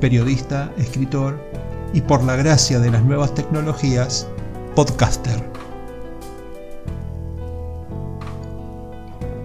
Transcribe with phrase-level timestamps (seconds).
[0.00, 1.40] periodista, escritor
[1.92, 4.28] y por la gracia de las nuevas tecnologías,
[4.74, 5.42] podcaster.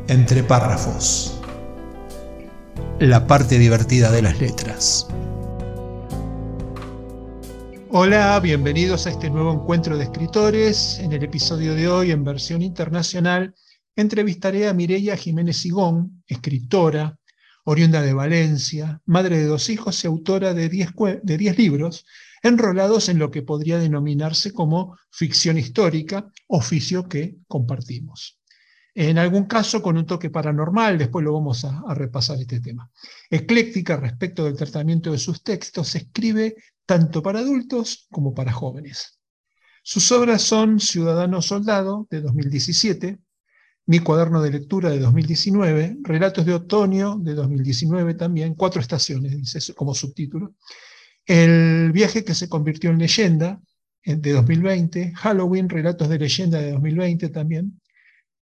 [0.08, 1.40] Entre párrafos.
[3.00, 5.08] La parte divertida de las letras.
[7.90, 10.99] Hola, bienvenidos a este nuevo encuentro de escritores.
[10.99, 13.54] En el episodio de hoy, en versión internacional,
[13.96, 17.18] entrevistaré a Mireia Jiménez Sigón, escritora,
[17.64, 22.05] oriunda de Valencia, madre de dos hijos y autora de diez, libros,
[22.44, 28.40] enrolados en lo que podría denominarse como ficción histórica, oficio que compartimos.
[28.94, 32.90] En algún caso con un toque paranormal, después lo vamos a, a repasar este tema.
[33.30, 39.20] Ecléctica respecto del tratamiento de sus textos, escribe tanto para adultos como para jóvenes.
[39.84, 43.20] Sus obras son Ciudadano Soldado, de 2017,
[43.92, 49.74] mi cuaderno de lectura de 2019, Relatos de Otoño de 2019 también, Cuatro Estaciones, dice
[49.74, 50.56] como subtítulo,
[51.26, 53.60] El viaje que se convirtió en leyenda
[54.06, 57.82] de 2020, Halloween, Relatos de Leyenda de 2020 también,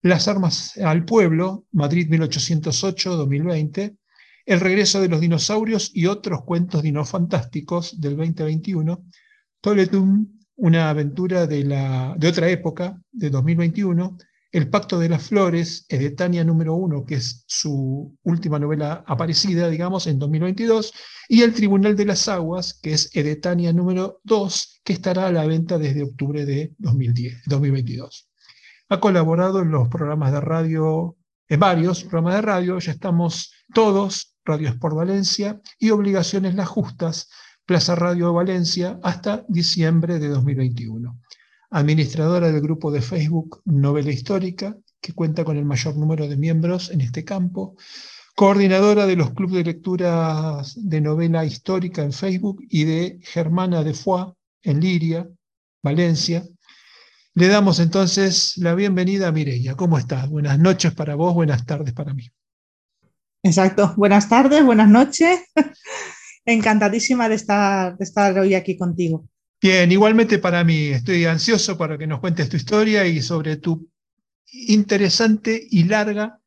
[0.03, 3.97] Las Armas al Pueblo, Madrid 1808-2020,
[4.47, 9.05] El regreso de los dinosaurios y otros cuentos dinofantásticos del 2021,
[9.61, 14.19] Toletum, una aventura de, la, de otra época, de 2021,
[14.53, 20.07] el Pacto de las Flores, Edetania número uno, que es su última novela aparecida, digamos,
[20.07, 20.93] en 2022,
[21.29, 25.47] y El Tribunal de las Aguas, que es Edetania número 2, que estará a la
[25.47, 28.29] venta desde octubre de 2010, 2022.
[28.89, 31.17] Ha colaborado en los programas de radio,
[31.49, 37.29] en varios programas de radio, ya estamos todos, Radio Sport Valencia y Obligaciones Las Justas,
[37.65, 41.19] Plaza Radio Valencia, hasta diciembre de 2021
[41.71, 46.91] administradora del grupo de Facebook Novela Histórica, que cuenta con el mayor número de miembros
[46.91, 47.77] en este campo,
[48.35, 53.95] coordinadora de los clubes de lectura de novela histórica en Facebook y de Germana de
[53.95, 55.29] Foix en Liria,
[55.83, 56.45] Valencia.
[57.35, 59.75] Le damos entonces la bienvenida a Mireia.
[59.75, 60.29] ¿Cómo estás?
[60.29, 62.29] Buenas noches para vos, buenas tardes para mí.
[63.43, 65.41] Exacto, buenas tardes, buenas noches.
[66.45, 69.29] Encantadísima de estar, de estar hoy aquí contigo.
[69.69, 73.91] Bien, igualmente para mí, estoy ansioso para que nos cuentes tu historia y sobre tu
[74.53, 76.41] interesante y larga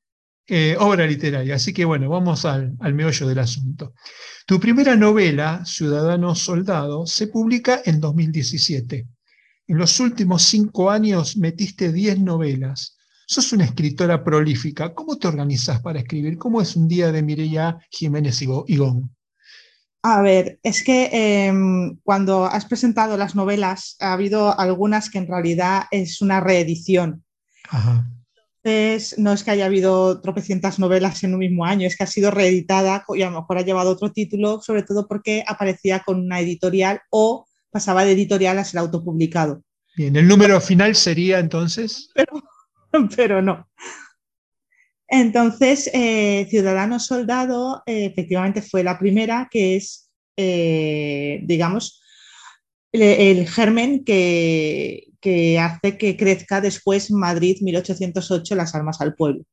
[0.47, 1.55] eh, obra literaria.
[1.55, 3.93] Así que bueno, vamos al, meollo del asunto.
[4.47, 9.05] Tu primera novela, Ciudadano Soldado, se publica en 2017.
[9.67, 12.95] En los últimos cinco años metiste diez novelas.
[13.27, 14.93] Sos una escritora prolífica.
[14.93, 16.37] ¿Cómo te organizas para escribir?
[16.37, 19.13] ¿Cómo es un día de Mireia Jiménez Igón?
[20.01, 25.27] A ver, es que em, cuando has presentado las novelas ha habido algunas que en
[25.27, 27.23] realidad es una reedición.
[28.63, 32.07] Entonces, no es que haya habido tropecientas novelas en un mismo año, es que ha
[32.07, 36.19] sido reeditada y a lo mejor ha llevado otro título, sobre todo porque aparecía con
[36.19, 39.63] una editorial o pasaba de editorial a ser autopublicado.
[39.95, 42.09] Bien, ¿el número final sería entonces?
[42.15, 42.41] Pero,
[43.15, 43.69] pero no.
[45.09, 52.01] Entonces, eh, Ciudadano Soldado eh, efectivamente fue la primera que es, eh, digamos,
[52.91, 55.07] el, germen que,
[55.59, 59.43] hace que crezca después Madrid 1808, las armas al pueblo.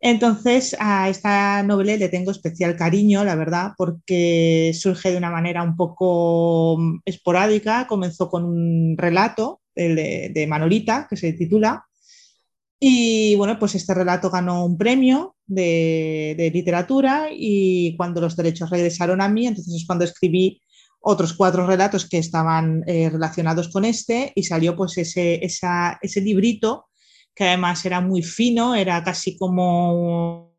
[0.00, 5.62] Entonces, a esta novela le tengo especial cariño, la verdad, porque surge de una manera
[5.62, 7.86] un poco mm, esporádica.
[7.86, 11.86] Comenzó con un relato, el de Manolita, que se titula
[12.86, 19.22] y bueno, pues este relato ganó un premio de, literatura y cuando los derechos regresaron
[19.22, 20.60] a mí, entonces es cuando escribí
[21.00, 26.84] otros cuatro relatos que estaban eh, relacionados con este y salió pues ese, ese librito
[27.34, 30.54] que además era muy fino, era casi como,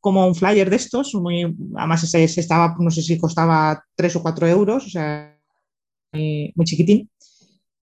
[0.00, 4.22] como un flyer de estos, muy, además ese, estaba, no sé si costaba tres o
[4.22, 5.38] cuatro euros, o sea,
[6.14, 7.10] muy chiquitín.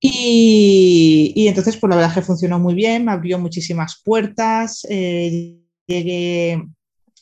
[0.02, 6.62] Y, entonces, pues la verdad que funcionó muy bien, me abrió muchísimas puertas, eh, llegué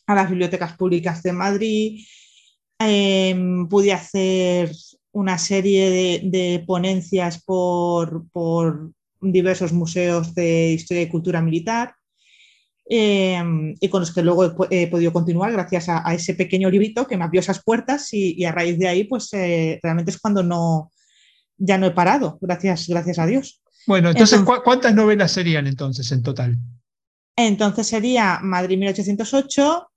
[0.07, 2.05] a las bibliotecas públicas de Madrid,
[2.79, 4.71] em, pude hacer
[5.13, 8.25] una serie de, ponencias por,
[9.21, 11.95] diversos museos de historia y cultura militar.
[12.91, 17.17] Em, y con los que luego he, podido continuar gracias a, ese pequeño librito que
[17.17, 20.91] me abrió esas puertas y, a raíz de ahí, pues eh, realmente es cuando no,
[21.59, 23.63] ya no he parado, gracias, gracias a Dios.
[23.87, 26.57] Bueno, entonces, ¿cuántas novelas serían entonces en total?
[27.37, 29.91] Entonces sería Madrid 1808,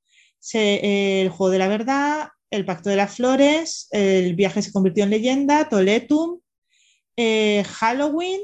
[0.54, 5.10] El Juego de la Verdad, El Pacto de las Flores, El viaje se convirtió en
[5.10, 6.40] leyenda, Toletum,
[7.18, 8.42] eh, Halloween,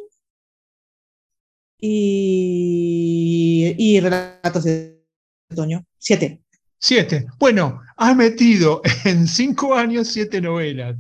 [1.79, 5.03] y, relatos de
[5.51, 5.85] otoño.
[5.97, 6.41] Siete.
[6.79, 7.27] Siete.
[7.39, 10.95] Bueno, has metido en cinco años siete novelas.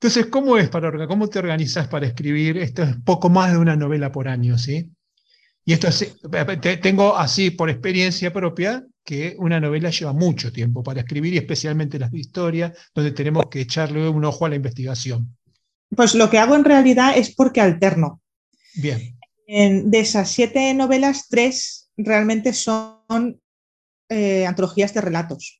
[0.00, 2.56] Entonces, ¿cómo es para cómo te organizas para escribir?
[2.56, 4.90] Esto es poco más de una novela por año, ¿sí?
[5.64, 6.16] Y esto es,
[6.80, 11.98] tengo así por experiencia propia que una novela lleva mucho tiempo para escribir y especialmente
[11.98, 15.36] las de historia, donde tenemos que echarle un ojo a la investigación.
[15.94, 18.22] Pues lo que hago en realidad es porque alterno.
[18.74, 19.20] Bien
[19.50, 23.40] de esas siete novelas, tres realmente son
[24.08, 25.59] eh, antologías de relatos.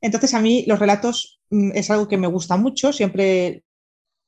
[0.00, 2.92] Entonces, a mí los relatos mm, es algo que me gusta mucho.
[2.92, 3.64] Siempre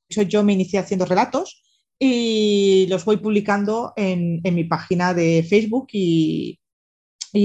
[0.08, 1.62] yo me inicié haciendo relatos
[1.98, 6.58] y los voy publicando en, mi página de Facebook y,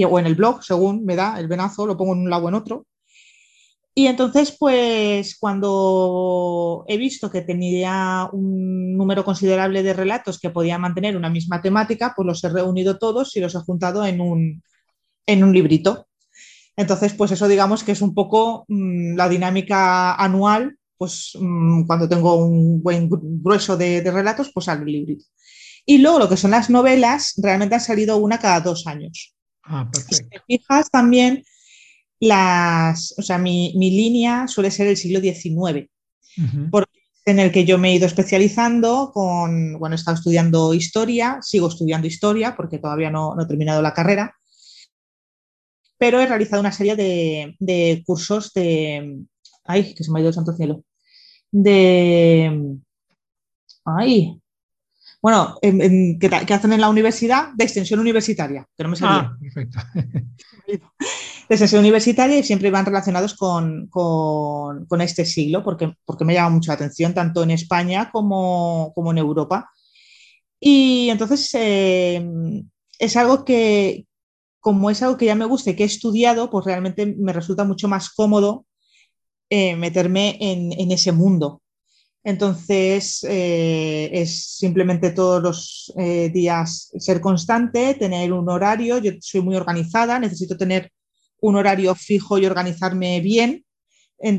[0.10, 2.50] o en el blog, según me da el venazo, lo pongo en un lado o
[2.50, 2.88] en otro.
[3.98, 10.81] Y entonces, pues cuando he visto que tenía un número considerable de relatos que podían
[10.81, 14.63] mantener una misma temática, pues los he reunido todos y los he juntado en un,
[15.25, 16.07] en un librito.
[16.77, 22.10] Entonces, pues eso digamos que es un poco mm, la dinámica anual, pues mm, cuando
[22.10, 25.25] tengo un buen grueso de, relatos, pues el librito.
[25.86, 29.36] Y luego lo que son las novelas, realmente han salido una cada dos años.
[29.63, 30.16] Ah, perfecto.
[30.18, 31.44] Si te fijas también
[32.19, 35.89] las, o sea, mi, línea suele ser el siglo XIX,
[37.25, 41.68] en el que yo me he ido especializando con, bueno, he estado estudiando historia, sigo
[41.68, 44.36] estudiando historia porque todavía no, he terminado la carrera,
[45.97, 49.24] pero he realizado una serie de, cursos de,
[49.63, 50.83] ay, que se me ha ido el santo cielo,
[51.51, 52.77] de,
[53.86, 54.42] ay,
[55.21, 59.31] bueno, que, hacen en la universidad de extensión universitaria, que no me salía.
[59.31, 59.80] Ah, perfecto.
[60.68, 63.89] de extensión universitaria y siempre van relacionados con,
[65.01, 69.69] este siglo, porque, porque me llama mucho la atención, tanto en España como, en Europa.
[70.59, 72.24] Y entonces eh,
[73.00, 74.06] es algo que,
[74.65, 77.63] como es algo que ya me gusta y que he estudiado, pues realmente me resulta
[77.63, 78.65] mucho más cómodo
[79.47, 81.62] eh, meterme en, ese mundo.
[82.23, 85.94] Entonces, eh, es simplemente todos los
[86.33, 88.97] días ser constante, tener un horario.
[88.97, 90.91] Yo soy muy organizada, necesito tener
[91.41, 93.63] un horario fijo y organizarme bien.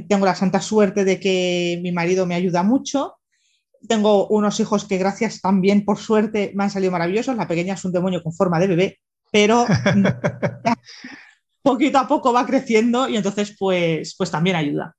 [0.08, 3.14] Tengo la santa suerte de que mi marido me ayuda mucho.
[3.86, 7.36] Tengo unos hijos que gracias también, por suerte, me han salido maravillosos.
[7.36, 8.98] La pequeña es un demonio con forma de bebé,
[9.36, 9.66] pero
[11.62, 14.96] poquito a poco va creciendo y entonces pues, pues también ayuda.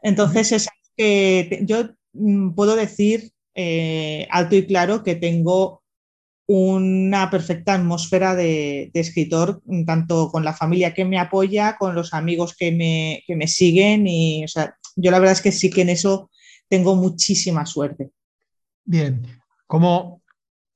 [0.00, 5.82] Entonces es que yo mm, puedo decir eh, alto y claro que tengo
[6.46, 12.56] una perfecta atmósfera de, escritor, tanto con la familia que me apoya, con los amigos
[12.56, 14.06] que me, me siguen.
[14.06, 16.30] Y, o sea, yo la verdad es que sí que en eso
[16.70, 18.08] tengo muchísima suerte.
[18.86, 19.26] Bien,
[19.66, 20.22] como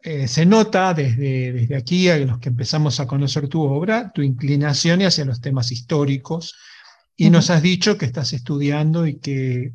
[0.02, 4.22] eh, se nota desde, desde aquí, a los que empezamos a conocer tu obra, tu
[4.22, 6.56] inclinación hacia los temas históricos,
[7.16, 9.74] y nos has dicho que estás estudiando y que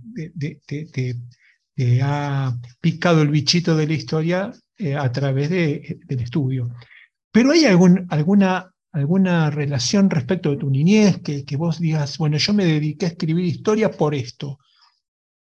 [1.75, 6.69] te ha picado el bichito de la historia eh, a través de, del estudio.
[7.31, 12.37] Pero ¿hay algún, alguna, alguna relación respecto de tu niñez que, que, vos digas, bueno,
[12.37, 14.57] yo me dediqué a escribir historia por esto?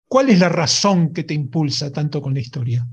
[0.07, 2.85] ¿Cuál es la razón que te impulsa tanto con la historia?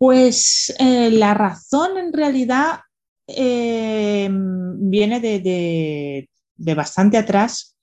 [0.00, 2.80] Pues eh, la razón en realidad
[3.26, 6.26] eh, viene de,
[6.56, 7.76] de, bastante atrás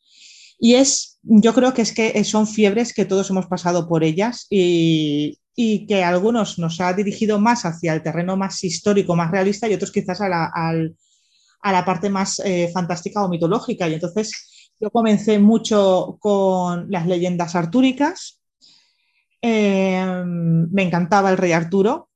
[0.58, 4.48] y es, yo creo que es que son fiebres que todos hemos pasado por ellas
[4.50, 9.70] y, y que algunos nos ha dirigido más hacia el terreno más histórico, más realista
[9.70, 13.88] y otros quizás a la, parte más eh, fantástica o mitológica.
[13.88, 18.42] Y entonces yo comencé mucho con las leyendas artúricas.
[19.44, 22.07] Me encantaba el rey Arturo,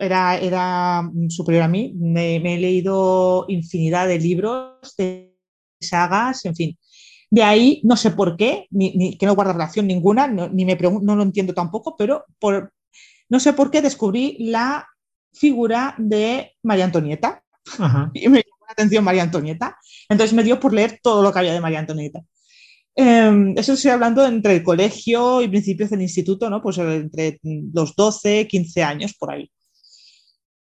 [0.00, 1.92] era, era superior a mí.
[1.96, 5.36] Me, he leído infinidad de libros, de
[5.80, 6.78] sagas, en fin.
[7.30, 11.14] De ahí, no sé por qué, ni, que no guarda relación ninguna, ni me no
[11.14, 12.72] lo entiendo tampoco, pero por,
[13.28, 14.86] no sé por qué descubrí la
[15.32, 17.42] figura de María Antonieta.
[18.14, 19.76] Y me llamó la atención María Antonieta.
[20.08, 22.20] Entonces me dio por leer todo lo que había de María Antonieta.
[22.96, 26.60] Em, eso estoy hablando entre el colegio y principios del instituto, ¿no?
[26.60, 27.38] Pues entre
[27.72, 29.50] los 12, 15 años, por ahí.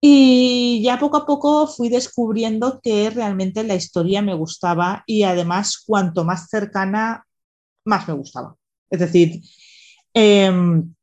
[0.03, 5.84] Y ya poco a poco fui descubriendo que realmente la historia me gustaba y además
[5.86, 7.27] cuanto más cercana,
[7.86, 8.55] más me gustaba.
[8.89, 9.41] Es decir,
[10.13, 10.93] em,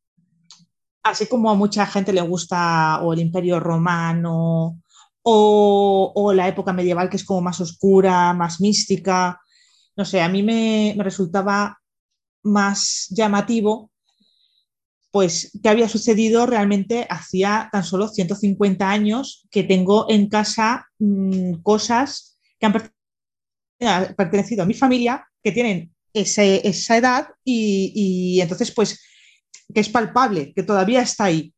[1.05, 4.81] así como a mucha gente le gusta o el imperio romano
[5.23, 9.41] o, la época medieval que es como más oscura, más mística,
[9.97, 11.79] no sé, a mí me, me resultaba
[12.43, 13.91] más llamativo
[15.19, 21.55] pues qué había sucedido realmente hacía tan solo 150 años que tengo en casa mmm,
[21.55, 29.01] cosas que han pertenecido a mi familia, que tienen esa edad y, entonces pues
[29.75, 31.53] que es palpable, que todavía está ahí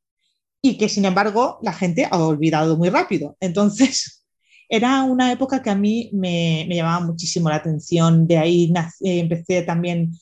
[0.62, 3.36] y que sin embargo la gente ha olvidado muy rápido.
[3.40, 4.24] Entonces
[4.70, 10.12] era una época que a mí me, llamaba muchísimo la atención, de ahí empecé también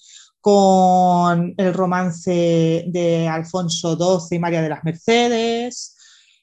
[0.48, 5.94] con el romance de Alfonso XII y María de las Mercedes,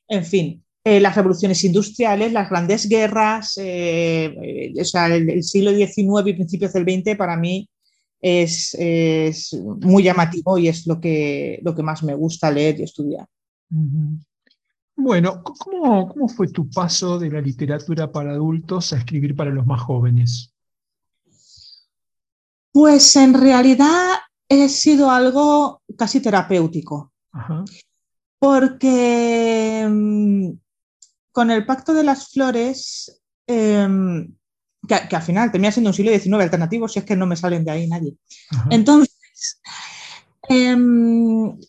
[0.08, 5.72] en fin, eh, las revoluciones industriales, las grandes guerras, eh, o sea, el, el, siglo
[5.72, 7.68] XIX y principios del XX para mí
[8.22, 12.84] es, es, muy llamativo y es lo que, lo que más me gusta leer y
[12.84, 13.26] estudiar.
[14.96, 19.66] Bueno, ¿cómo, ¿cómo fue tu paso de la literatura para adultos a escribir para los
[19.66, 20.55] más jóvenes?
[22.76, 24.18] Pues en realidad
[24.50, 27.14] he sido algo casi terapéutico.
[27.32, 27.64] Ajá.
[28.38, 30.60] Porque um,
[31.32, 33.88] con el Pacto de las Flores, eh,
[34.86, 37.38] que, que, al final termina siendo un siglo XIX alternativo, si es que no me
[37.38, 38.18] salen de ahí nadie.
[38.50, 38.68] Ajá.
[38.70, 39.16] Entonces,
[40.50, 40.76] eh,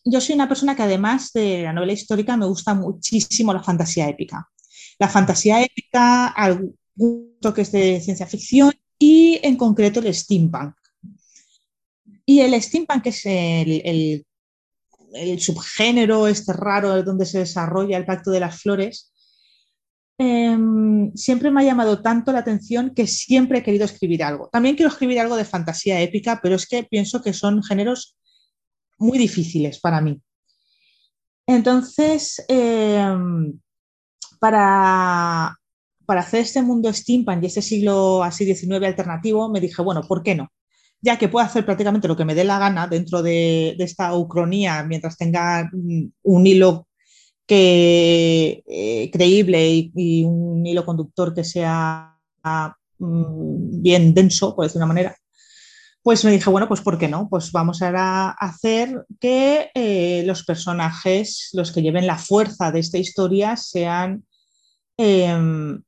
[0.04, 4.08] yo soy una persona que además de la novela histórica me gusta muchísimo la fantasía
[4.08, 4.50] épica.
[4.98, 6.74] La fantasía épica, algunos
[7.40, 10.74] toques de ciencia ficción y en concreto el steampunk.
[12.26, 14.26] Y el steampunk, que es el,
[15.38, 19.12] subgénero este raro donde se desarrolla el Pacto de las Flores,
[20.18, 20.58] eh,
[21.14, 24.48] siempre me ha llamado tanto la atención que siempre he querido escribir algo.
[24.50, 28.16] También quiero escribir algo de fantasía épica, pero es que pienso que son géneros
[28.98, 30.20] muy difíciles para mí.
[31.46, 32.44] Entonces,
[34.40, 35.56] para,
[36.04, 40.24] para hacer este mundo steampunk y este siglo así XIX alternativo, me dije, bueno, ¿por
[40.24, 40.50] qué no?
[41.06, 44.82] Ya que puedo hacer prácticamente lo que me dé la gana dentro de, esta ucronía
[44.82, 46.88] mientras tenga un hilo
[47.46, 52.18] que, eh, creíble y, un hilo conductor que sea
[52.98, 55.16] mm, bien denso, por decir una manera,
[56.02, 57.28] pues me dije, bueno, pues ¿por qué no?
[57.28, 62.98] Pues vamos a hacer que eh, los personajes, los que lleven la fuerza de esta
[62.98, 64.24] historia, sean
[64.98, 65.78] eh,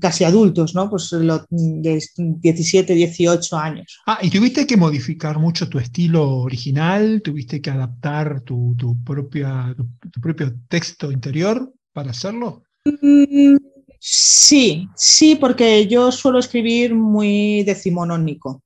[0.00, 0.90] casi adultos, ¿no?
[0.90, 3.98] Pues lo, de 17, 18 años.
[4.06, 7.22] Ah, ¿y tuviste que modificar mucho tu estilo original?
[7.22, 12.64] ¿Tuviste que adaptar tu, tu, propia, tu, tu propio texto interior para hacerlo?
[12.84, 13.56] Mm,
[13.98, 18.62] sí, sí, porque yo suelo escribir muy decimonónico.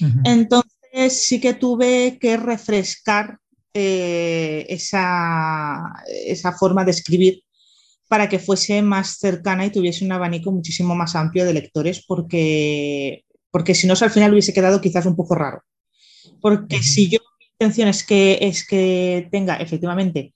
[0.00, 0.20] Uh -huh.
[0.24, 3.38] Entonces sí que tuve que refrescar
[3.78, 7.42] eh, esa, esa forma de escribir
[8.08, 13.24] para que fuese más cercana y tuviese un abanico muchísimo más amplio de lectores, porque,
[13.50, 15.62] porque si no, al final hubiese quedado quizás un poco raro.
[16.40, 16.82] Porque uh -huh.
[16.82, 20.34] si yo mi intención es que, es que tenga efectivamente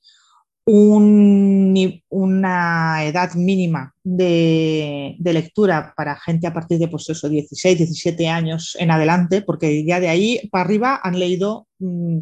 [0.66, 7.78] un, una edad mínima de, de, lectura para gente a partir de pues eso, 16,
[7.78, 12.20] 17 años en adelante, porque ya de ahí para arriba han leído mmm,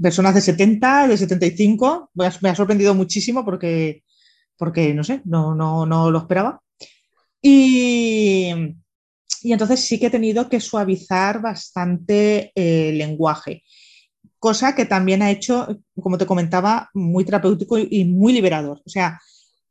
[0.00, 4.02] personas de 70, de 75, me ha sorprendido muchísimo porque
[4.60, 6.60] porque no sé, no, no, no lo esperaba.
[7.40, 8.52] Y,
[9.42, 13.62] y, entonces sí que he tenido que suavizar bastante el lenguaje,
[14.38, 18.82] cosa que también ha hecho, como te comentaba, muy terapéutico y muy liberador.
[18.84, 19.18] O sea,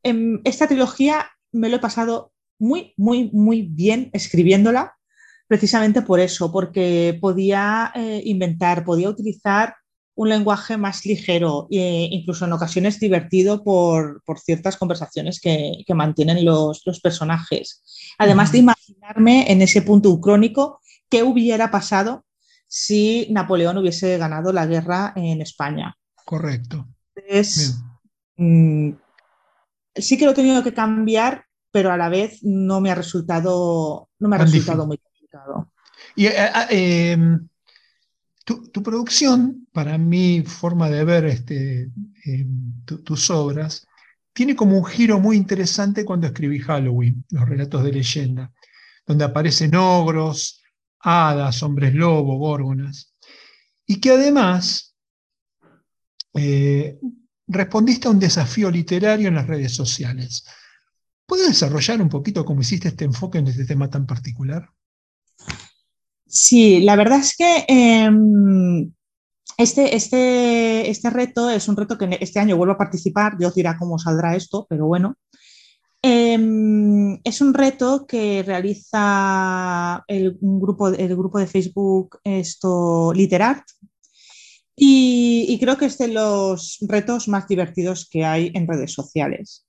[0.02, 4.96] en esta trilogía me lo he pasado muy, muy, muy bien escribiéndola,
[5.48, 9.76] precisamente por eso, porque podía eh, inventar, podía utilizar
[10.20, 15.94] un lenguaje más ligero e incluso en ocasiones divertido por, por ciertas conversaciones que, que
[15.94, 17.82] mantienen los, los, personajes.
[18.18, 22.26] Además de imaginarme en ese punto ucrónico qué hubiera pasado
[22.68, 25.96] si Napoleón hubiese ganado la guerra en España.
[26.26, 26.86] Correcto.
[27.16, 27.80] Entonces,
[28.36, 28.92] mmm,
[29.96, 34.10] sí que lo he tenido que cambiar, pero a la vez no me ha resultado,
[34.20, 35.72] no me ha resultado muy complicado.
[36.18, 37.18] Y, eh, eh,
[38.72, 41.92] tu, producción, para mi forma de ver este,
[42.26, 42.48] eh,
[42.86, 43.88] tu, tus obras,
[44.34, 48.52] tiene como un giro muy interesante cuando escribí Halloween, los relatos de leyenda,
[49.06, 50.62] donde aparecen ogros,
[51.00, 53.14] hadas, hombres lobo, górgonas,
[53.86, 54.96] y que además,
[56.36, 57.00] eh,
[57.48, 60.46] respondiste a un desafío literario en las redes sociales.
[61.26, 64.70] ¿Puedes desarrollar un poquito cómo hiciste este enfoque en este tema tan particular?
[66.30, 68.92] Sí, la verdad es que em,
[69.58, 73.78] este, este, este reto es un reto que este año vuelvo a participar, Dios dirá
[73.78, 75.18] cómo saldrá esto, pero bueno.
[76.02, 83.66] Em, es un reto que realiza el, grupo, el grupo de Facebook esto, Literart
[84.82, 89.66] y, creo que es de los retos más divertidos que hay en redes sociales.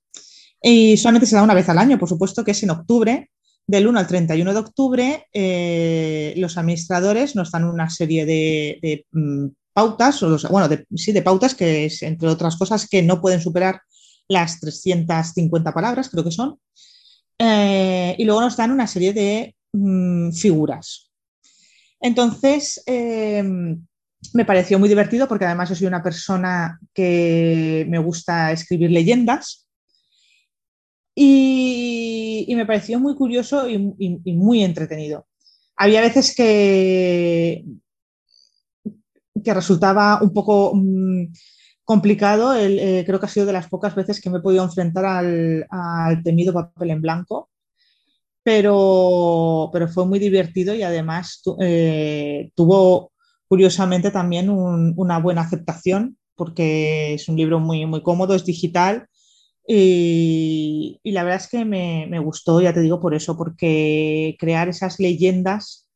[0.63, 3.29] Y solamente se da una vez al año, por supuesto, que es en octubre.
[3.67, 9.47] Del 1 al 31 de octubre, eh, los administradores nos dan una serie de, mm,
[9.73, 13.81] pautas, o bueno, sí, de pautas que es, entre otras cosas, que no pueden superar
[14.27, 16.59] las 350 palabras, creo que son.
[17.37, 21.11] Eh, y luego nos dan una serie de mm, figuras.
[21.99, 23.43] Entonces, eh,
[24.33, 29.67] me pareció muy divertido porque además yo soy una persona que me gusta escribir leyendas.
[32.47, 33.77] Y, me pareció muy curioso y,
[34.33, 35.27] muy entretenido.
[35.75, 37.65] Había veces que,
[39.43, 41.27] que resultaba un poco mm,
[41.83, 42.55] complicado.
[42.55, 46.23] Eh, creo que ha sido de las pocas veces que me he podido enfrentar al,
[46.23, 47.49] temido papel en blanco,
[48.43, 53.11] pero, pero, fue muy divertido y además eh, tuvo
[53.47, 59.07] curiosamente también una buena aceptación porque es un libro muy, muy cómodo, es digital
[59.67, 64.69] y, la verdad es que me, me, gustó, ya te digo por eso, porque crear
[64.69, 65.87] esas leyendas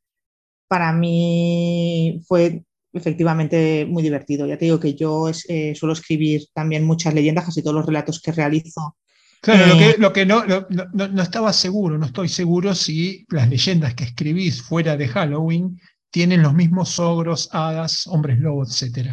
[0.68, 2.64] para mí fue
[2.96, 4.48] efectivamente muy divertido.
[4.48, 8.22] Ya te digo que yo eh, suelo escribir también muchas leyendas, casi todos los relatos
[8.22, 8.96] que realizo.
[9.42, 13.50] Claro, lo que, eh, lo que no, no, estaba seguro, no estoy seguro si las
[13.50, 15.80] leyendas que escribís fuera de Halloween
[16.10, 19.10] tienen los mismos ogros, hadas, hombres lobos, etc.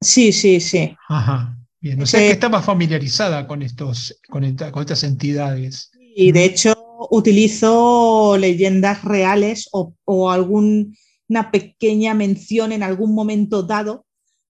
[0.00, 0.94] Sí, sí, sí.
[1.08, 2.02] Ajá, bien.
[2.02, 5.90] O sea que estaba familiarizada con, estos, con, estas entidades.
[6.14, 6.74] Y de hecho
[7.10, 10.96] utilizo leyendas reales o, o algún
[11.28, 14.06] una pequeña mención en algún momento dado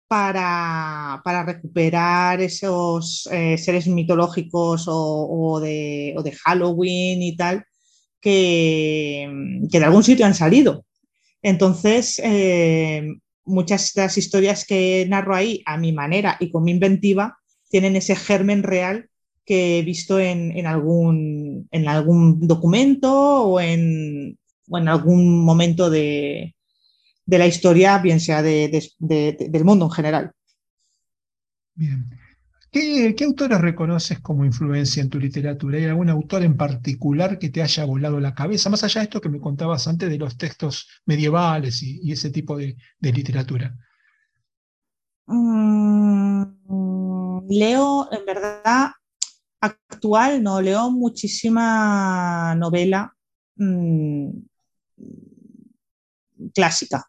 [0.09, 7.65] para, recuperar esos eh, seres mitológicos o, de, Halloween y tal
[8.21, 9.29] que,
[9.61, 10.85] de algún sitio han salido.
[11.43, 13.07] Entonces, eh,
[13.47, 17.39] muchas de las historias que narro ahí a mi manera y con mi inventiva
[17.71, 19.09] tienen ese germen real
[19.45, 26.57] que he visto en, algún, en algún documento o en, o en algún momento de,
[27.25, 30.33] de la historia, bien sea del mundo en general.
[31.75, 32.16] Bien.
[32.71, 35.79] ¿Qué, autores reconoces como influencia en tu literatura?
[35.79, 38.71] ¿Hay algún autor en particular que te haya volado la cabeza?
[38.71, 42.57] Más allá de esto que me contabas antes de los textos medievales y, ese tipo
[42.57, 43.75] de, literatura.
[45.27, 46.45] Mm,
[47.49, 48.91] leo, en verdad,
[49.61, 53.13] actual, no, leo muchísima novela
[53.57, 54.31] mm,
[56.53, 57.05] clásica.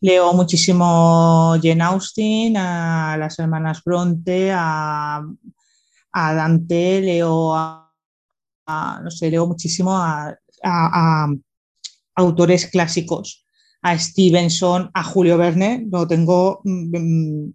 [0.00, 5.24] Leo muchísimo Jane Austen, a las hermanas Bronte, a,
[6.12, 7.54] Dante, leo
[8.66, 10.36] no sé, leo muchísimo a,
[12.14, 13.44] autores clásicos,
[13.82, 17.50] a Stevenson, a Julio Verne, lo tengo, mm,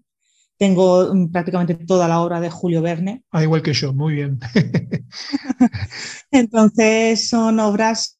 [0.57, 3.23] tengo prácticamente toda la obra de Julio Verne.
[3.31, 4.39] Ah, igual que yo, muy bien.
[6.31, 8.17] Entonces son obras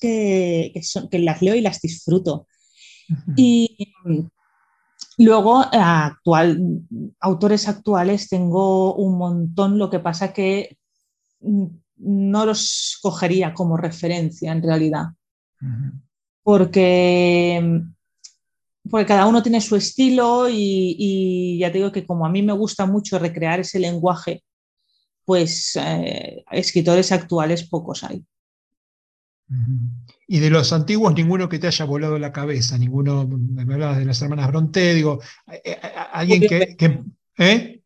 [0.00, 0.72] que,
[1.10, 2.46] que las leo y las disfruto.
[3.36, 3.92] Y
[5.18, 6.82] luego, actual,
[7.20, 10.78] autores actuales tengo un montón, lo que pasa que
[11.96, 15.06] no los cogería como referencia en realidad.
[16.42, 17.82] Porque
[18.90, 22.52] porque cada uno tiene su estilo y, ya te digo que como a mí me
[22.52, 24.42] gusta mucho recrear ese lenguaje,
[25.24, 28.24] pues eh, escritores actuales pocos hay.
[30.32, 34.04] Y de los antiguos, ninguno que te haya volado la cabeza, ninguno, me hablabas de
[34.04, 35.18] las hermanas Bronte, digo,
[36.12, 37.02] alguien que,
[37.36, 37.80] ¿eh?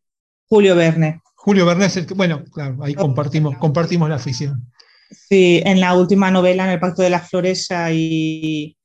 [0.47, 1.21] Julio Verne.
[1.33, 4.71] Julio Verne es el que, bueno, claro, ahí compartimos, compartimos la afición.
[5.09, 8.77] Sí, en la última novela, en el Pacto de las Flores, hay,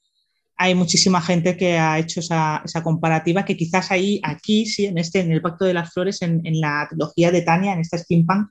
[0.57, 5.21] hay muchísima gente que ha hecho esa, comparativa, que quizás ahí, aquí, sí, en este,
[5.21, 8.49] en el Pacto de las Flores, en, en la trilogía de Tania, en esta steampunk,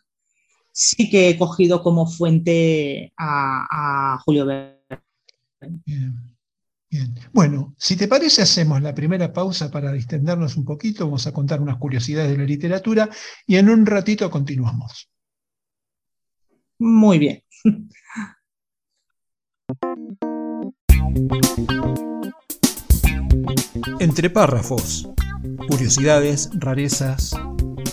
[0.71, 4.78] sí que he cogido como fuente a, Julio Verne.
[5.61, 6.15] Bien,
[6.89, 7.15] bien.
[7.33, 11.61] Bueno, si te parece, hacemos la primera pausa para distendernos un poquito, vamos a contar
[11.61, 13.09] unas curiosidades de la literatura
[13.45, 15.09] y en un ratito continuamos.
[16.79, 17.43] Muy bien.
[23.99, 25.09] Entre párrafos,
[25.67, 27.35] curiosidades, rarezas,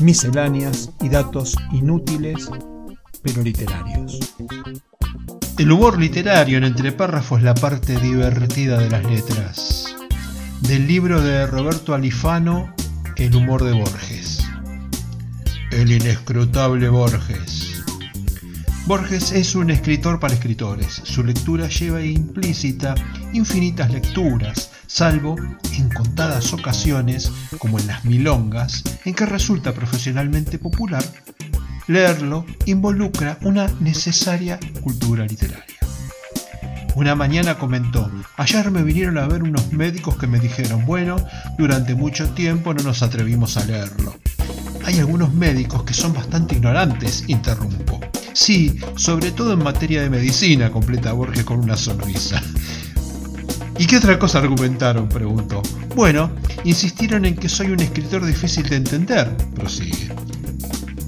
[0.00, 2.48] misceláneas y datos inútiles
[3.26, 4.20] pero literarios.
[5.58, 9.96] El humor literario en entre párrafos la parte divertida de las letras.
[10.60, 12.74] Del libro de Roberto Alifano,
[13.16, 14.46] El humor de Borges.
[15.70, 17.82] El inescrutable Borges.
[18.84, 21.00] Borges es un escritor para escritores.
[21.04, 22.94] Su lectura lleva implícita
[23.32, 25.36] infinitas lecturas, salvo
[25.72, 31.02] en contadas ocasiones, como en las milongas, en que resulta profesionalmente popular
[31.88, 35.76] Leerlo involucra una necesaria cultura literaria.
[36.96, 41.16] Una mañana comentó, ayer me vinieron a ver unos médicos que me dijeron, bueno,
[41.58, 44.16] durante mucho tiempo no nos atrevimos a leerlo.
[44.84, 48.00] Hay algunos médicos que son bastante ignorantes, interrumpo.
[48.32, 52.42] Sí, sobre todo en materia de medicina, completa Borges con una sonrisa.
[53.78, 55.08] ¿Y qué otra cosa argumentaron?
[55.08, 55.62] preguntó.
[55.94, 56.32] Bueno,
[56.64, 60.10] insistieron en que soy un escritor difícil de entender, prosigue.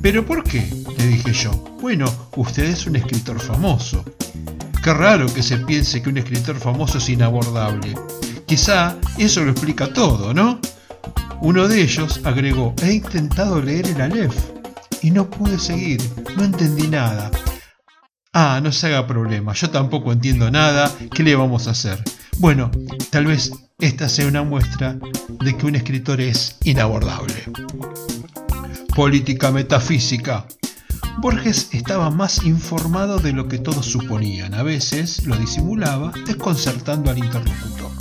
[0.02, 0.68] ¿Pero por qué?
[0.96, 1.50] le dije yo.
[1.80, 2.06] Bueno,
[2.36, 4.04] usted es un escritor famoso.
[4.82, 7.94] Qué raro que se piense que un escritor famoso es inabordable.
[8.46, 10.60] Quizá eso lo explica todo, ¿no?
[11.40, 14.34] Uno de ellos agregó, he intentado leer el Aleph
[15.02, 16.00] y no pude seguir,
[16.36, 17.30] no entendí nada.
[18.32, 22.02] Ah, no se haga problema, yo tampoco entiendo nada, ¿qué le vamos a hacer?
[22.38, 22.70] Bueno,
[23.10, 27.44] tal vez esta sea una muestra de que un escritor es inabordable
[28.98, 30.44] política metafísica.
[31.18, 37.18] Borges estaba más informado de lo que todos suponían, a veces lo disimulaba desconcertando al
[37.18, 37.92] interlocutor.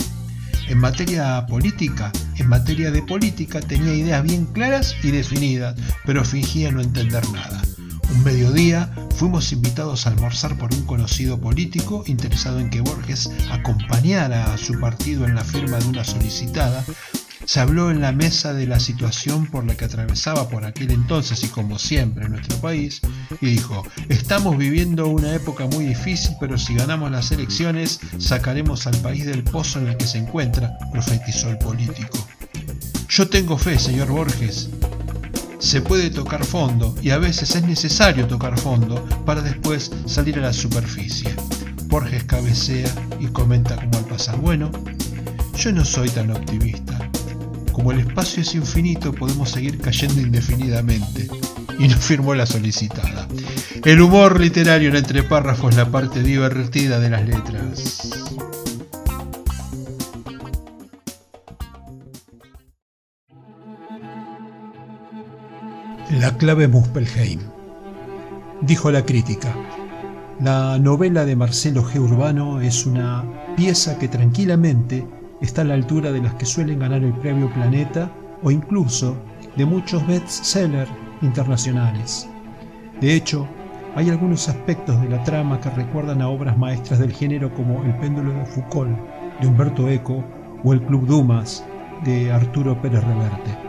[0.66, 6.72] En materia política, en materia de política tenía ideas bien claras y definidas, pero fingía
[6.72, 7.62] no entender nada.
[8.10, 14.52] Un mediodía fuimos invitados a almorzar por un conocido político interesado en que Borges acompañara
[14.52, 16.84] a su partido en la firma de una solicitada
[17.48, 21.42] se habló en la mesa de la situación por la que atravesaba por aquel entonces
[21.44, 23.00] y como siempre nuestro país,
[23.40, 28.98] y dijo, estamos viviendo una época muy difícil, pero si ganamos las elecciones, sacaremos al
[28.98, 32.18] país del pozo en el que se encuentra, profetizó el político.
[33.08, 34.68] Yo tengo fe, señor Borges.
[35.58, 40.42] Se puede tocar fondo y a veces es necesario tocar fondo para después salir a
[40.42, 41.34] la superficie.
[41.86, 44.70] Borges cabecea y comenta como al pasar, bueno,
[45.56, 47.10] yo no soy tan optimista.
[47.78, 51.28] Como el espacio es infinito, podemos seguir cayendo indefinidamente.
[51.78, 53.28] Y no firmó la solicitada.
[53.84, 58.10] El humor literario en entre párrafos es la parte divertida de las letras.
[66.18, 67.38] La clave Muspelheim.
[68.60, 69.54] Dijo la crítica.
[70.40, 72.00] La novela de Marcelo G.
[72.00, 73.24] Urbano es una
[73.56, 75.06] pieza que tranquilamente
[75.40, 78.10] está a la altura de las que suelen ganar el premio Planeta
[78.42, 79.16] o incluso
[79.56, 80.90] de muchos bestsellers
[81.22, 82.28] internacionales.
[83.00, 83.46] De hecho,
[83.94, 87.96] hay algunos aspectos de la trama que recuerdan a obras maestras del género como El
[87.96, 88.96] péndulo de Foucault
[89.40, 90.24] de Humberto Eco
[90.62, 91.64] o El Club Dumas
[92.04, 93.68] de Arturo Pérez Reverte.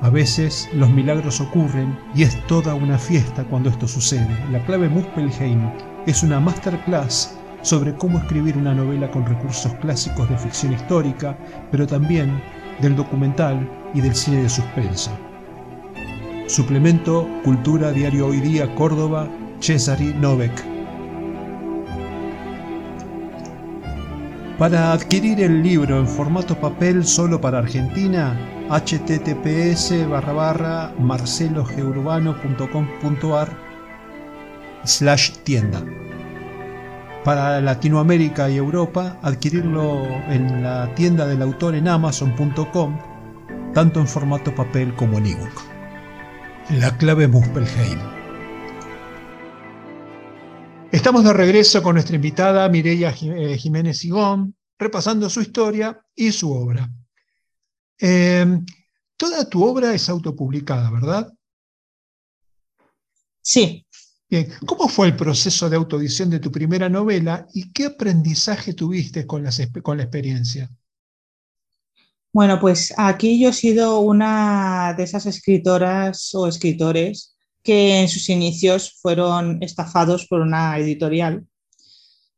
[0.00, 4.28] A veces los milagros ocurren y es toda una fiesta cuando esto sucede.
[4.50, 5.70] La clave Muspelheim
[6.06, 11.36] es una masterclass sobre cómo escribir una novela con recursos clásicos de ficción histórica,
[11.70, 12.42] pero también
[12.80, 15.10] del documental y del cine de suspenso.
[16.46, 20.52] Suplemento Cultura Diario Hoy Día Córdoba, Cesari Novek.
[24.58, 33.48] Para adquirir el libro en formato papel solo para Argentina, https barra marcelogeurbano.com.ar
[34.84, 35.82] slash tienda
[37.24, 42.98] para Latinoamérica y Europa, adquirirlo en la tienda del autor en amazon.com,
[43.72, 45.62] tanto en formato papel como en ebook.
[46.78, 47.98] La clave Muspelheim.
[50.92, 56.52] Estamos de regreso con nuestra invitada Mireia eh, Jiménez Sigón, repasando su historia y su
[56.52, 56.90] obra.
[57.98, 58.64] Em,
[59.16, 61.32] toda tu obra es autopublicada, ¿verdad?
[63.40, 63.86] Sí,
[64.66, 69.44] ¿cómo fue el proceso de autoedición de tu primera novela y qué aprendizaje tuviste con,
[69.44, 70.70] la experiencia?
[72.32, 78.28] Bueno, pues aquí yo he sido una de esas escritoras o escritores que en sus
[78.28, 81.46] inicios fueron estafados por una editorial.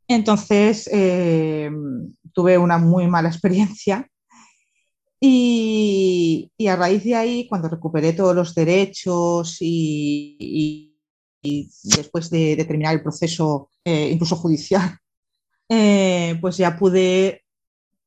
[0.06, 1.70] Entonces eh,
[2.32, 4.08] tuve una muy mala experiencia
[5.18, 10.85] y, a raíz de ahí, cuando recuperé todos los derechos y
[11.82, 14.98] después de, terminar el proceso, eh, incluso judicial,
[15.68, 17.44] eh, pues ya pude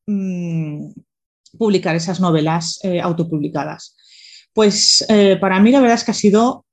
[0.07, 0.91] mm,
[1.57, 3.95] publicar esas novelas eh, autopublicadas.
[4.53, 5.05] Pues
[5.39, 6.65] para mí la verdad es que ha sido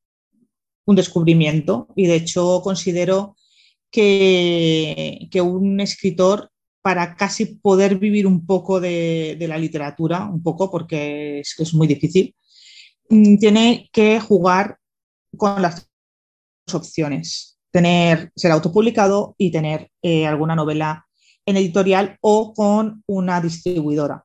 [0.87, 3.37] un descubrimiento y de hecho considero
[3.91, 6.51] que, que un escritor
[6.83, 11.87] para casi poder vivir un poco de, la literatura, un poco porque es, es muy
[11.87, 12.35] difícil,
[13.11, 14.79] mm, tiene que jugar
[15.37, 15.89] con las
[16.75, 21.07] opciones, tener, ser autopublicado y tener eh, alguna novela
[21.45, 24.25] en editorial o con una distribuidora.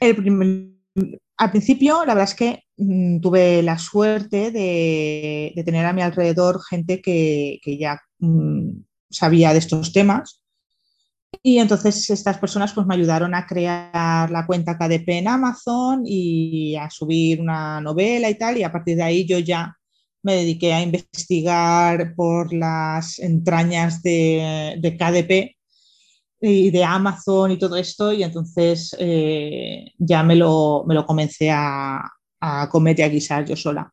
[0.00, 6.60] al principio, la verdad es que mm, tuve la suerte de, tener a mi alrededor
[6.62, 10.42] gente que, ya mm, sabía de estos temas
[11.42, 16.74] y entonces estas personas pues me ayudaron a crear la cuenta KDP en Amazon y
[16.76, 19.77] a subir una novela y tal, y a partir de ahí yo ya
[20.22, 25.56] me dediqué a investigar por las entrañas de, KDP
[26.40, 31.50] y de Amazon y todo esto, y entonces eh, ya me lo, me lo comencé
[31.50, 32.00] a,
[32.40, 33.92] a, comer y a guisar yo sola.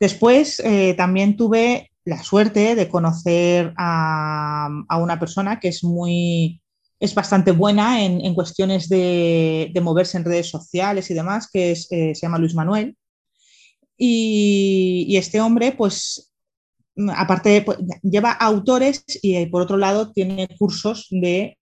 [0.00, 6.62] Después eh, también tuve la suerte de conocer a, una persona que es muy,
[7.00, 12.14] es bastante buena en, cuestiones de, moverse en redes sociales y demás, que es, eh,
[12.14, 12.96] se llama Luis Manuel.
[13.98, 16.32] Y, este hombre, pues,
[17.14, 21.58] aparte, pues, lleva autores y eh, por otro lado tiene cursos de,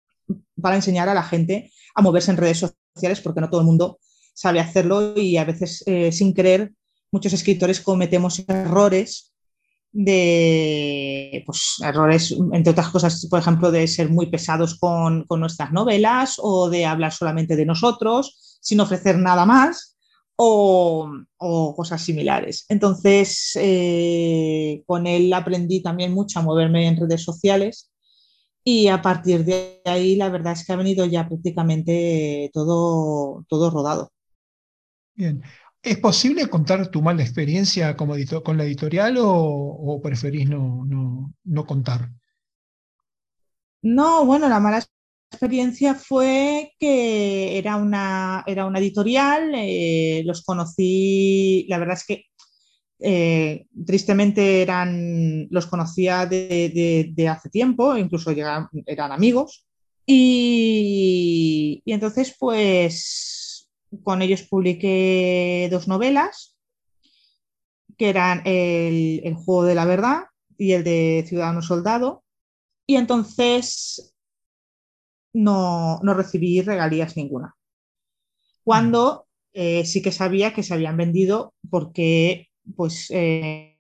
[0.61, 3.99] para enseñar a la gente a moverse en redes sociales, porque no todo el mundo
[4.35, 6.73] sabe hacerlo y a veces eh, sin querer
[7.13, 9.33] muchos escritores cometemos errores
[9.93, 16.35] de pues, errores, entre otras cosas, por ejemplo, de ser muy pesados con, nuestras novelas
[16.39, 19.94] o de hablar solamente de nosotros sin ofrecer nada más
[20.37, 21.11] o,
[21.77, 22.67] cosas similares.
[22.69, 27.91] Entonces, eh, con él aprendí también mucho a moverme en redes sociales
[28.65, 33.71] y a partir de ahí la verdad es que ha venido ya prácticamente todo, todo
[33.71, 34.11] rodado.
[35.15, 35.43] Bien,
[35.85, 40.87] ¿Es posible contar tu mala experiencia como con la editorial o, preferís no,
[41.45, 42.11] no, contar?
[43.83, 44.83] No, bueno, la mala
[45.31, 52.25] experiencia fue que era una, era editorial, eh, los conocí, la verdad es que
[53.01, 59.67] eh, tristemente eran, los conocía de, hace tiempo, incluso eran amigos,
[60.07, 63.69] y, y entonces pues
[64.03, 66.57] con ellos publiqué dos novelas,
[67.97, 70.25] que eran el, Juego de la Verdad
[70.59, 72.25] y el de Ciudadano Soldado.
[72.87, 74.14] Y entonces
[75.35, 77.55] no, recibí regalías ninguna.
[78.63, 83.79] Cuando eh, sí que sabía que se habían vendido porque pues eh,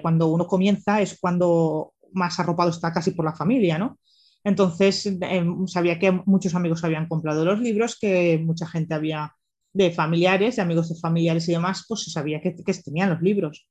[0.00, 3.98] cuando uno comienza es cuando más arropado está casi por la familia, ¿no?
[4.44, 9.32] Entonces, em, sabía que muchos amigos habían comprado los libros, que mucha gente había,
[9.72, 12.52] de familiares, de amigos de familiares y demás, pues se sabía que,
[12.84, 13.66] tenían los libros.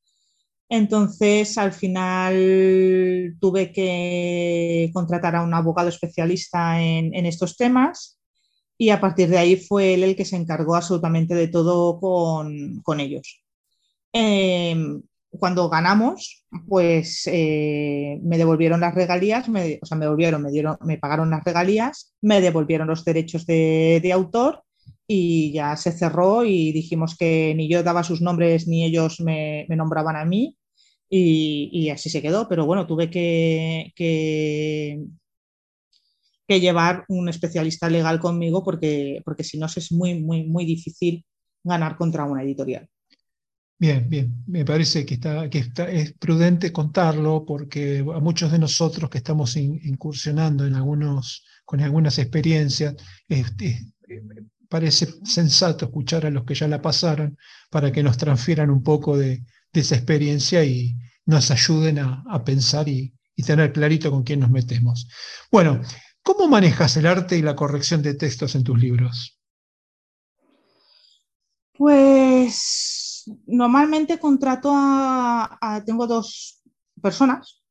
[0.69, 8.19] Entonces, al final tuve que contratar a un abogado especialista en, estos temas
[8.78, 12.99] y a partir de ahí fue él el que se encargó absolutamente de todo con,
[12.99, 13.43] ellos.
[14.13, 20.52] Em, cuando ganamos, pues eh, me devolvieron las regalías, me, o sea, me devolvieron, me,
[20.52, 24.62] dieron, me pagaron las regalías, me devolvieron los derechos de, autor
[25.08, 29.66] y ya se cerró y dijimos que ni yo daba sus nombres ni ellos me,
[29.70, 30.58] nombraban a mí
[31.10, 32.48] y, así se quedó.
[32.48, 35.00] Pero bueno, tuve que, que,
[36.48, 41.26] llevar un especialista legal conmigo porque, porque si no es muy, muy, muy difícil
[41.63, 42.88] ganar contra una editorial.
[43.80, 44.44] Bien, bien.
[44.48, 49.58] Me parece que, está, que es prudente contarlo porque a muchos de nosotros que estamos
[49.58, 52.96] incursionando en algunos, con algunas experiencias,
[54.74, 57.38] parece sensato escuchar a los que ya la pasaron
[57.70, 60.96] para que nos transfieran un poco de, esa experiencia y
[61.28, 63.14] nos ayuden a, pensar y,
[63.46, 65.08] tener clarito con quién nos metemos.
[65.52, 65.80] Bueno,
[66.24, 69.40] ¿cómo manejas el arte y la corrección de textos en tus libros?
[71.74, 76.64] Pues normalmente contrato a, tengo dos
[77.00, 77.62] personas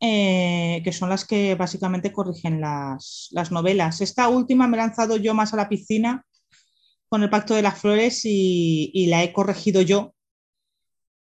[0.00, 4.00] eh, que son las que básicamente corrigen las, novelas.
[4.00, 6.24] Esta última me he lanzado yo más a la piscina
[7.08, 10.14] con el Pacto de las Flores y, la he corregido yo.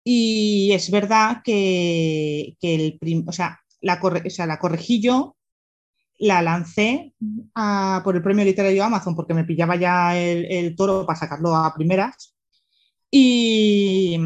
[0.05, 4.01] Y es verdad que, el o, sea, la
[4.47, 5.37] la corregí yo,
[6.19, 7.15] la lancé
[8.05, 11.75] por el premio literario Amazon porque me pillaba ya el, el toro para sacarlo a
[11.75, 12.35] primeras
[13.11, 14.19] y,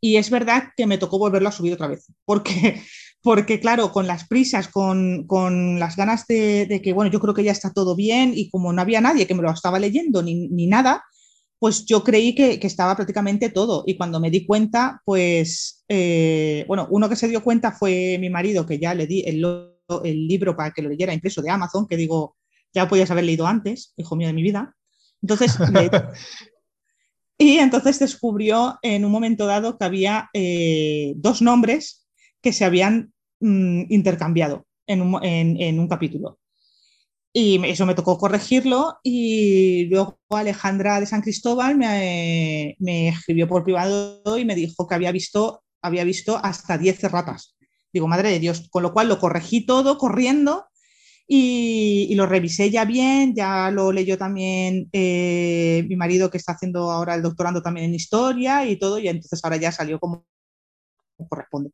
[0.00, 2.82] y es verdad que me tocó volverlo a subir otra vez, porque,
[3.22, 7.44] porque claro, con las prisas, con, con las ganas de, que, bueno, yo creo que
[7.44, 10.48] ya está todo bien y como no había nadie que me lo estaba leyendo ni,
[10.48, 11.04] ni nada,
[11.58, 13.84] pues yo creí que, estaba prácticamente todo.
[13.86, 18.30] Y cuando me di cuenta, pues, eh, bueno, uno que se dio cuenta fue mi
[18.30, 19.44] marido, que ya le di el,
[20.02, 22.38] el libro para que lo leyera impreso de Amazon, que digo,
[22.72, 24.74] ya podías haber leído antes, hijo mío de mi vida.
[25.20, 25.58] Entonces,
[27.38, 31.99] y entonces descubrió en un momento dado que había eh, dos nombres
[32.42, 36.38] que se habían mm, intercambiado en un, capítulo.
[37.32, 43.62] Y eso me tocó corregirlo y luego Alejandra de San Cristóbal me, me escribió por
[43.62, 47.56] privado y me dijo que había visto, había visto hasta 10 ratas.
[47.92, 50.66] Digo, madre de Dios, con lo cual lo corregí todo corriendo
[51.32, 56.90] y, lo revisé ya bien, ya lo leyó también eh, mi marido que está haciendo
[56.90, 60.26] ahora el doctorando también en historia y todo, y entonces ahora ya salió como
[61.28, 61.70] corresponde.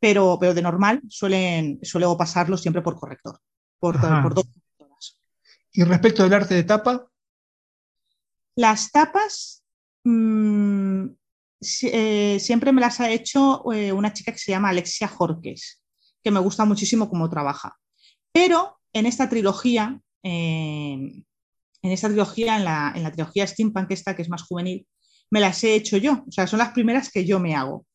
[0.00, 3.38] Pero, pero de normal suelen, suelo pasarlo siempre por corrector,
[3.78, 4.46] por, por dos
[5.72, 7.06] ¿Y respecto del arte de tapa?
[8.56, 9.62] Las tapas
[10.04, 11.06] mm,
[11.82, 15.82] eh, siempre me las ha hecho eh, una chica que se llama Alexia Jorques,
[16.22, 17.76] que me gusta muchísimo cómo trabaja.
[18.32, 21.24] Pero en esta trilogía, en
[21.82, 24.86] esta trilogía, en la, en la trilogía Steampunk, esta que es más juvenil,
[25.30, 26.24] me las he hecho yo.
[26.26, 27.86] O sea, son las primeras que yo me hago.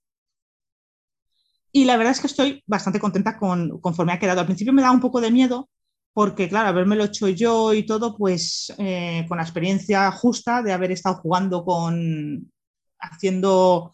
[1.76, 4.40] Y la verdad es que estoy bastante contenta con conforme ha quedado.
[4.40, 5.70] Al principio me da un poco de miedo
[6.14, 10.72] porque, claro, haberme lo hecho yo y todo, pues eh, con la experiencia justa de
[10.72, 12.50] haber estado jugando con,
[12.98, 13.94] haciendo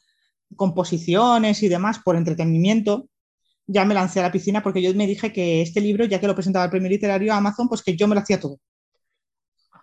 [0.55, 3.09] composiciones y demás por entretenimiento,
[3.65, 6.27] ya me lancé a la piscina porque yo me dije que este libro, ya que
[6.27, 8.59] lo presentaba el premio literario a Amazon, pues que yo me lo hacía todo.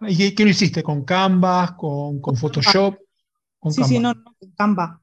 [0.03, 0.85] ¿Y qué lo hiciste?
[0.85, 1.77] ¿Con Canva?
[1.77, 2.95] ¿Con, Photoshop?
[3.71, 5.03] sí, sí, no, no, con Canva.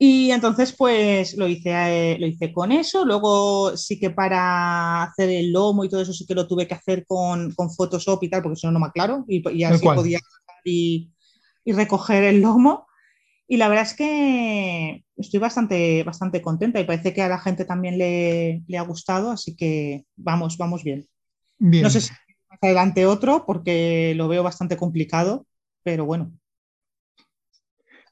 [0.00, 3.04] Y entonces, pues lo hice, eh, lo hice con eso.
[3.04, 6.74] Luego sí que para hacer el lomo y todo eso sí que lo tuve que
[6.74, 9.24] hacer con, Photoshop y tal, porque si no, no me aclaro.
[9.26, 10.20] Y, así podía
[10.64, 11.10] y,
[11.64, 12.86] y recoger el lomo.
[13.50, 17.64] Y la verdad es que estoy bastante, bastante contenta y parece que a la gente
[17.64, 21.08] también le, ha gustado, así que vamos, vamos bien.
[21.58, 22.10] No sé si
[22.50, 25.46] más adelante otro porque lo veo bastante complicado,
[25.82, 26.32] pero bueno.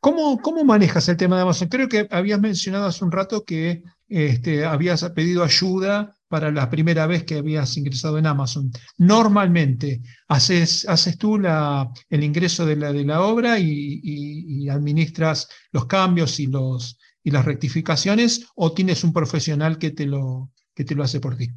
[0.00, 1.68] ¿Cómo, ¿Cómo, manejas el tema de Amazon?
[1.68, 7.06] Creo que habías mencionado hace un rato que este, habías pedido ayuda para la primera
[7.06, 8.70] vez que habías ingresado en Amazon.
[8.98, 15.87] Normalmente, ¿haces, haces tú la, el ingreso de la, de la obra y, administras los
[15.87, 20.94] cambios y, los, y las rectificaciones o tienes un profesional que te lo, que te
[20.94, 21.50] lo hace por ti?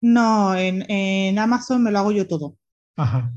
[0.00, 2.56] No, en, Amazon me lo hago yo todo.
[2.96, 3.32] Ajá.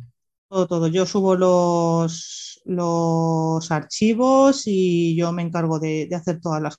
[0.50, 0.88] Todo, todo.
[0.88, 6.78] Yo subo los, los archivos y yo me encargo de, hacer todas las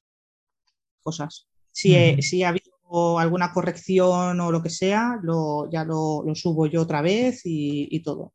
[1.03, 1.47] cosas.
[1.73, 2.71] Si, si ha habido
[3.19, 8.33] alguna corrección o lo que sea, lo, ya lo, subo yo otra vez y, todo.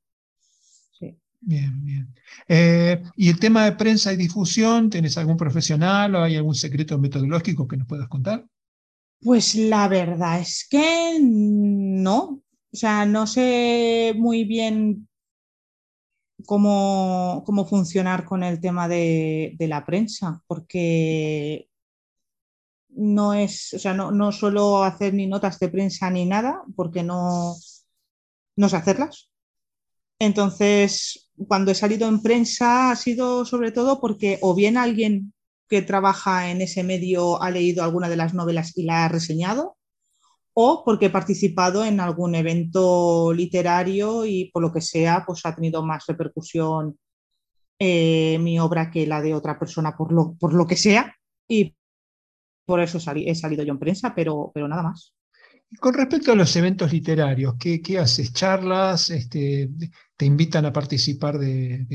[1.48, 2.16] Bien, bien.
[2.48, 4.90] Eh, ¿Y el tema de prensa y difusión?
[4.90, 8.48] ¿Tienes algún profesional o hay algún secreto metodológico que nos puedas contar?
[9.22, 12.42] Pues la verdad es que no.
[12.72, 15.08] O sea, no sé muy bien
[16.46, 21.70] cómo, cómo funcionar con el tema de, de la prensa, porque
[22.90, 27.04] no es, o sea, no, no suelo hacer ni notas de prensa ni nada, porque
[27.04, 27.56] no,
[28.56, 29.30] no sé hacerlas.
[30.20, 35.34] Entonces, cuando he salido en prensa ha sido sobre todo porque o bien alguien
[35.68, 39.78] que trabaja en ese medio ha leído alguna de las novelas y la ha reseñado,
[40.58, 45.54] o porque he participado en algún evento literario y por lo que sea, pues ha
[45.54, 46.98] tenido más repercusión
[47.78, 51.14] eh, mi obra que la de otra persona por lo, por lo que sea.
[51.48, 51.76] Y
[52.66, 55.14] por eso he salido yo en prensa, pero, pero nada más.
[55.80, 58.32] Con respecto a los eventos literarios, ¿qué, haces?
[58.32, 59.10] ¿Charlas?
[59.10, 59.70] Este,
[60.16, 61.86] ¿Te invitan a participar de,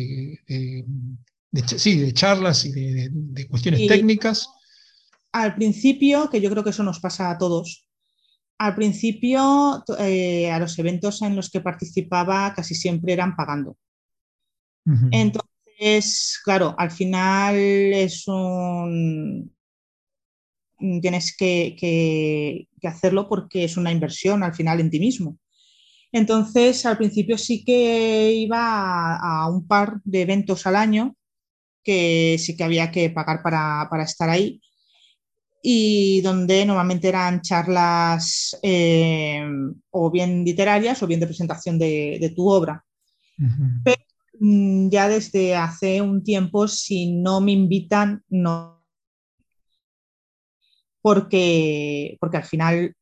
[1.66, 4.50] sí, de charlas y de, cuestiones técnicas?
[5.32, 7.88] Al principio, que yo creo que eso nos pasa a todos,
[8.60, 13.78] al principio eh, a los eventos en los que participaba casi siempre eran pagando.
[15.10, 19.50] Entonces, claro, al final es un,
[21.00, 25.38] tienes que, hacerlo porque es una inversión al final en ti mismo.
[26.12, 31.16] Entonces, al principio sí que iba a, un par de eventos al año
[31.82, 34.60] que sí que había que pagar para, estar ahí
[35.62, 39.44] y donde normalmente eran charlas eh,
[39.90, 42.84] o bien literarias o bien de presentación de, tu obra.
[43.84, 44.02] Pero
[44.38, 48.80] mm, ya desde hace un tiempo, si no me invitan, no
[51.02, 52.94] porque, porque al final,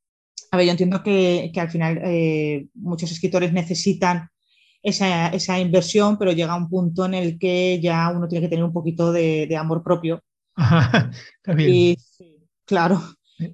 [0.50, 4.28] a ver, yo entiendo que, al final eh, muchos escritores necesitan
[4.82, 8.64] esa, esa, inversión, pero llega un punto en el que ya uno tiene que tener
[8.64, 10.22] un poquito de, de amor propio.
[10.54, 11.70] Ajá, está bien.
[11.70, 11.96] Y,
[12.68, 13.02] claro.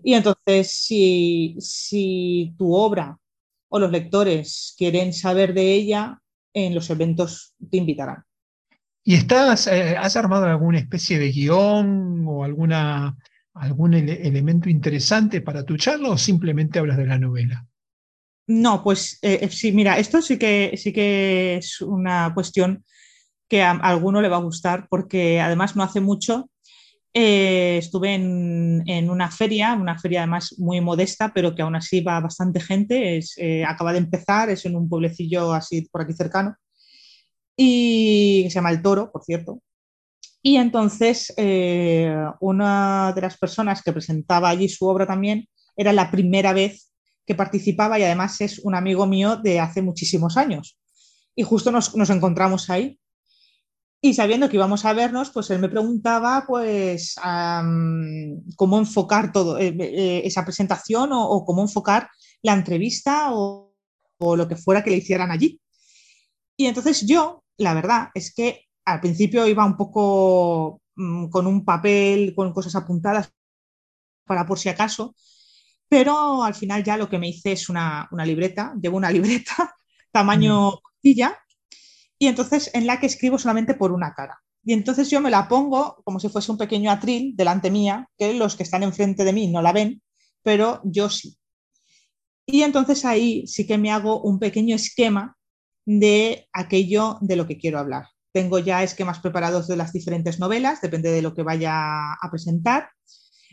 [0.02, 3.16] Y entonces, si, si tu obra
[3.68, 6.20] o los lectores quieren saber de ella,
[6.52, 8.24] en los eventos te invitarán.
[9.02, 13.16] ¿Y estás, eh, has armado alguna especie de guion o alguna,
[13.52, 17.66] algún ele elemento interesante para tu charla o simplemente hablas de la novela?
[18.46, 22.84] No, pues eh, eh, sí, mira, esto sí que, sí que es una cuestión
[23.48, 26.50] que a alguno le va a gustar porque además no hace mucho
[27.16, 32.18] eh, estuve en, una feria, una feria además muy modesta, pero que aún así va
[32.18, 33.16] bastante gente.
[33.16, 36.56] Es, eh, acaba de empezar, es en un pueblecillo así por aquí cercano,
[37.56, 39.62] y se llama El Toro, por cierto.
[40.42, 46.10] Y entonces eh, una de las personas que presentaba allí su obra también era la
[46.10, 46.92] primera vez
[47.24, 50.76] que participaba y además es un amigo mío de hace muchísimos años.
[51.36, 52.98] Y justo nos, nos encontramos ahí
[54.04, 59.56] y sabiendo que íbamos a vernos, pues él me preguntaba pues um, cómo enfocar todo,
[59.56, 62.10] eh, eh, esa presentación o, o, cómo enfocar
[62.42, 63.74] la entrevista o,
[64.18, 65.58] o, lo que fuera que le hicieran allí.
[66.54, 71.64] Y entonces yo, la verdad, es que al principio iba un poco um, con un
[71.64, 73.32] papel, con cosas apuntadas
[74.26, 75.16] para por si acaso,
[75.88, 79.74] pero al final ya lo que me hice es una, una libreta, llevo una libreta
[80.12, 81.43] tamaño costilla, mm
[82.18, 84.38] y entonces en la que escribo solamente por una cara.
[84.64, 88.32] Y entonces yo me la pongo como si fuese un pequeño atril delante mía, que
[88.34, 90.02] los que están enfrente de mí no la ven,
[90.42, 91.36] pero yo sí.
[92.46, 95.36] Y entonces ahí sí que me hago un pequeño esquema
[95.86, 98.06] de aquello de lo que quiero hablar.
[98.32, 102.90] Tengo ya esquemas preparados de las diferentes novelas, depende de lo que vaya a presentar.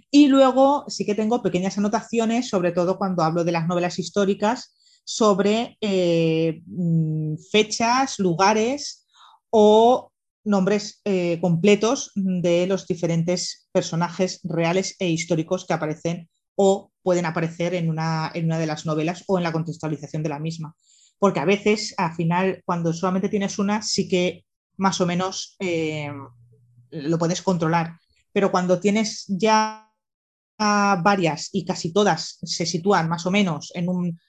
[0.10, 4.74] Y luego sí que tengo pequeñas anotaciones, sobre todo cuando hablo de las novelas históricas,
[5.04, 9.06] sobre eh, mm, fechas, lugares
[9.50, 10.12] o
[10.44, 17.76] nombres eh, completos de los diferentes personajes reales e históricos que aparecen o pueden aparecer
[17.76, 20.76] en una, en una de las novelas o en la contextualización de la misma.
[21.20, 24.46] Porque a veces, al final, cuando solamente tienes una, sí que
[24.78, 26.12] más o menos eh,
[26.90, 27.98] lo puedes controlar.
[28.34, 29.88] Pero cuando tienes ya
[30.58, 34.20] varias y casi todas se sitúan más o menos en un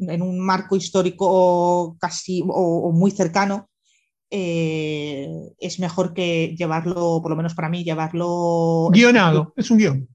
[0.00, 3.70] en un marco histórico casi o, o muy cercano,
[4.30, 8.88] eh, es mejor que llevarlo, por lo menos para mí, llevarlo...
[8.92, 10.08] Guionado, es un guion.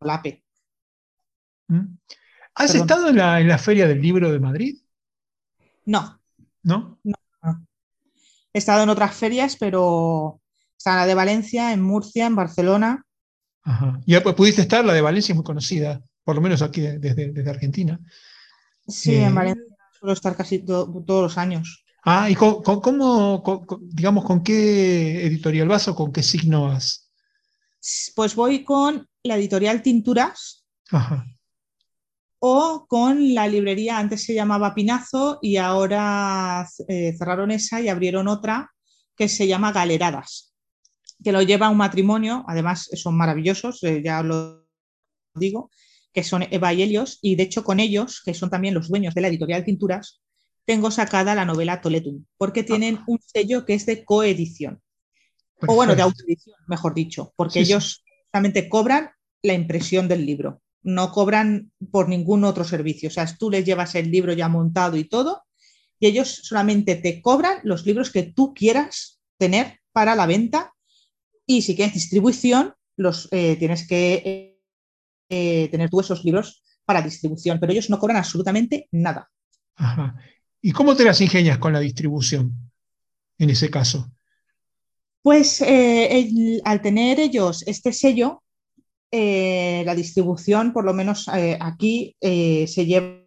[0.00, 0.44] Lape.
[1.68, 1.96] ¿Mm?
[2.54, 2.86] ¿Has Perdón.
[2.86, 4.78] estado en la, en la, Feria del Libro de Madrid?
[5.86, 6.20] No.
[6.62, 6.98] ¿No?
[7.02, 7.14] no.
[7.42, 7.66] no.
[8.52, 10.42] He estado en otras ferias, pero
[10.76, 13.06] está la de Valencia, en Murcia, en Barcelona.
[13.62, 14.00] Ajá.
[14.06, 17.32] Ya pues, pudiste estar, la de Valencia es muy conocida, por lo menos aquí desde,
[17.32, 17.98] desde Argentina.
[18.86, 19.64] Sí, eh, en Valencia
[19.98, 21.84] suelo estar casi to todos los años.
[22.04, 26.64] Ah, ¿y con, con, cómo, con, digamos, con qué editorial vas o con qué signo
[26.64, 27.12] vas?
[28.16, 30.64] Pues voy con la editorial Tinturas.
[30.90, 31.24] Ajá.
[32.40, 38.26] O con la librería, antes se llamaba Pinazo y ahora eh, cerraron esa y abrieron
[38.26, 38.72] otra
[39.16, 40.52] que se llama Galeradas,
[41.22, 44.66] que lo lleva un matrimonio, además son maravillosos, eh, ya lo
[45.34, 45.70] digo,
[46.12, 49.14] que son Eva y Helios, y de hecho con ellos, que son también los dueños
[49.14, 50.20] de la editorial Tinturas,
[50.64, 54.80] tengo sacada la novela Toletum, porque tienen un sello que es de coedición,
[55.54, 55.72] Perfecto.
[55.72, 58.12] o bueno, de autoedición, mejor dicho, porque sí, ellos sí.
[58.30, 59.10] solamente cobran
[59.42, 63.94] la impresión del libro, no cobran por ningún otro servicio, o sea, tú les llevas
[63.94, 65.42] el libro ya montado y todo,
[65.98, 70.72] y ellos solamente te cobran los libros que tú quieras tener para la venta,
[71.46, 74.22] y si quieres distribución, los eh, tienes que...
[74.24, 74.51] Eh,
[75.32, 79.30] eh, tener tú esos libros para distribución, pero ellos no cobran absolutamente nada.
[79.76, 80.14] Ajá.
[80.60, 82.70] ¿Y cómo te las ingenias con la distribución
[83.38, 84.12] en ese caso?
[85.22, 88.42] Pues eh, el, al tener ellos este sello,
[89.10, 93.22] eh, la distribución, por lo menos eh, aquí, se lleva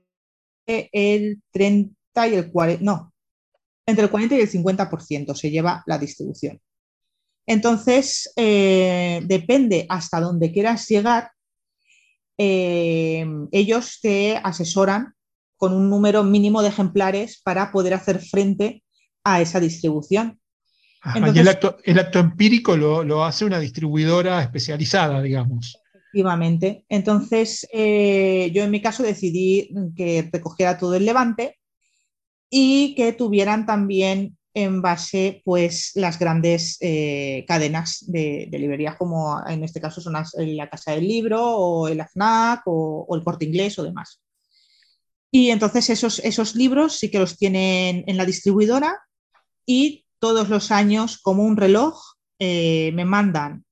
[0.66, 3.14] el 30 y el 40, no,
[3.86, 6.60] entre el 40 y el 50% se lleva la distribución.
[7.46, 11.32] Entonces, depende hasta donde quieras llegar,
[12.38, 15.14] eh, ellos te asesoran
[15.58, 18.84] con un número mínimo de ejemplares para poder hacer frente
[19.24, 20.40] a esa distribución.
[21.02, 25.78] Ajá, Entonces, y el acto, el acto empírico lo, lo, hace una distribuidora especializada, digamos.
[25.94, 26.86] Efectivamente.
[26.90, 31.60] Entonces, eh, yo en mi caso decidí que recogiera todo el levante
[32.50, 39.64] y que tuvieran también en base pues las grandes eh, cadenas de, librerías como en
[39.64, 43.78] este caso son las, la Casa del Libro o el AFNAC o, el Corte Inglés
[43.78, 44.22] o demás.
[45.30, 48.98] Y entonces esos, esos libros sí que los tienen en la distribuidora
[49.66, 52.02] y todos los años, como un reloj,
[52.40, 53.66] eh, me mandan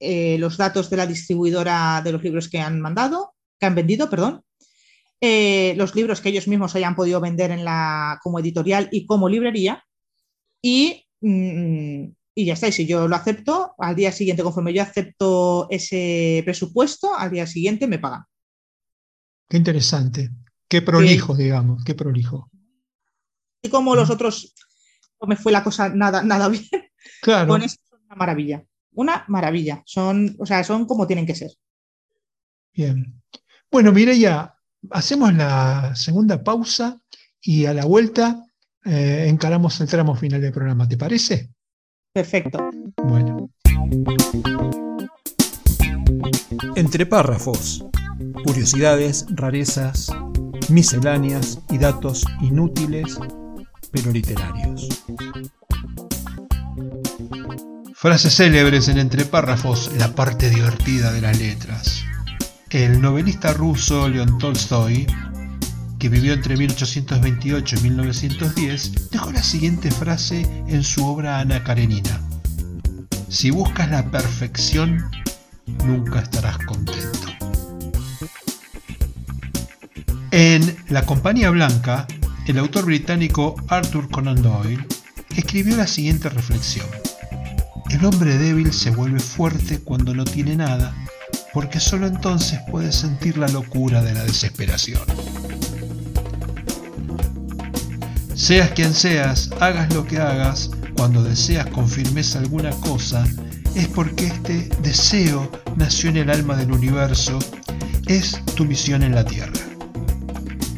[0.00, 4.08] eh, los datos de la distribuidora de los libros que han mandado, que han vendido,
[4.08, 4.42] perdón,
[5.20, 9.28] eh, los libros que ellos mismos hayan podido vender en la, como editorial y como
[9.28, 9.84] librería.
[10.62, 12.04] Y, mm,
[12.34, 12.68] y ya está.
[12.68, 17.46] Y si yo lo acepto, al día siguiente, conforme yo acepto ese presupuesto, al día
[17.46, 18.24] siguiente me pagan.
[19.48, 20.30] Qué interesante.
[20.68, 22.48] Qué prolijo, digamos, qué prolijo.
[23.62, 24.54] Y como los otros,
[25.20, 26.64] no me fue la cosa nada, nada bien.
[27.22, 27.48] Claro.
[27.48, 28.64] Con esto es una maravilla.
[28.92, 29.82] Una maravilla.
[29.84, 31.50] Son, o sea, son como tienen que ser.
[32.72, 33.20] Bien.
[33.70, 34.54] Bueno, Mireya,
[34.90, 37.00] hacemos la segunda pausa
[37.42, 38.42] y a la vuelta
[38.84, 40.88] eh, encaramos el tramo final del programa.
[40.88, 41.50] ¿Te parece?
[42.12, 42.70] Perfecto.
[42.96, 43.50] Bueno.
[46.76, 47.84] Entre párrafos,
[48.44, 50.12] curiosidades, rarezas,
[50.68, 53.18] misceláneas y datos inútiles
[53.90, 54.88] pero literarios.
[57.94, 62.04] Frases célebres en entre párrafos, la parte divertida de las letras.
[62.70, 65.06] El novelista ruso León Tolstoy,
[66.00, 72.20] que vivió entre 1828 y 1910, dejó la siguiente frase en su obra Ana Karenina.
[73.28, 75.10] Si buscas la perfección,
[75.84, 77.28] nunca estarás contento.
[80.30, 82.06] En La Compañía Blanca,
[82.46, 84.86] el autor británico Arthur Conan Doyle
[85.36, 86.86] escribió la siguiente reflexión.
[87.90, 90.94] El hombre débil se vuelve fuerte cuando no tiene nada
[91.52, 95.02] porque solo entonces puedes sentir la locura de la desesperación.
[98.40, 103.22] Seas quien seas, hagas lo que hagas, cuando deseas con firmeza alguna cosa,
[103.74, 107.38] es porque este deseo nació en el alma del universo,
[108.06, 109.52] es tu misión en la tierra.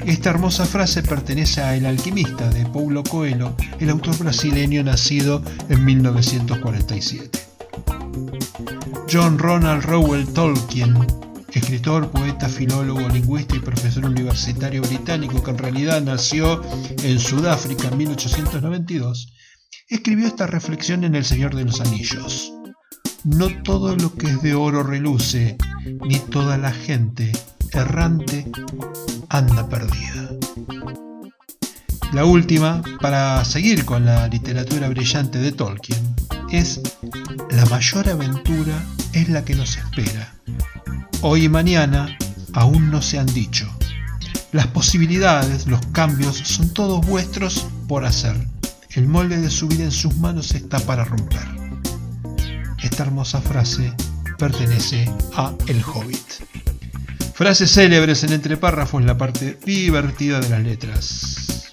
[0.05, 5.85] Esta hermosa frase pertenece a El alquimista de Paulo Coelho, el autor brasileño nacido en
[5.85, 7.31] 1947.
[9.09, 10.97] John Ronald Rowell Tolkien,
[11.53, 16.63] escritor, poeta, filólogo, lingüista y profesor universitario británico que en realidad nació
[17.03, 19.33] en Sudáfrica en 1892,
[19.89, 22.53] escribió esta reflexión en El Señor de los Anillos.
[23.25, 25.57] No todo lo que es de oro reluce,
[26.07, 27.31] ni toda la gente
[27.73, 28.51] errante
[29.29, 30.31] anda perdida.
[32.13, 36.15] La última, para seguir con la literatura brillante de Tolkien,
[36.51, 36.81] es
[37.51, 40.35] la mayor aventura es la que nos espera.
[41.25, 42.19] Hoy y mañana
[42.53, 43.71] aún no se han dicho.
[44.51, 48.35] Las posibilidades, los cambios son todos vuestros por hacer.
[48.91, 51.47] El molde de su vida en sus manos está para romper.
[52.83, 53.95] Esta hermosa frase
[54.37, 56.43] pertenece a El Hobbit.
[57.35, 61.73] Frases célebres en entre párrafos, la parte divertida de las letras.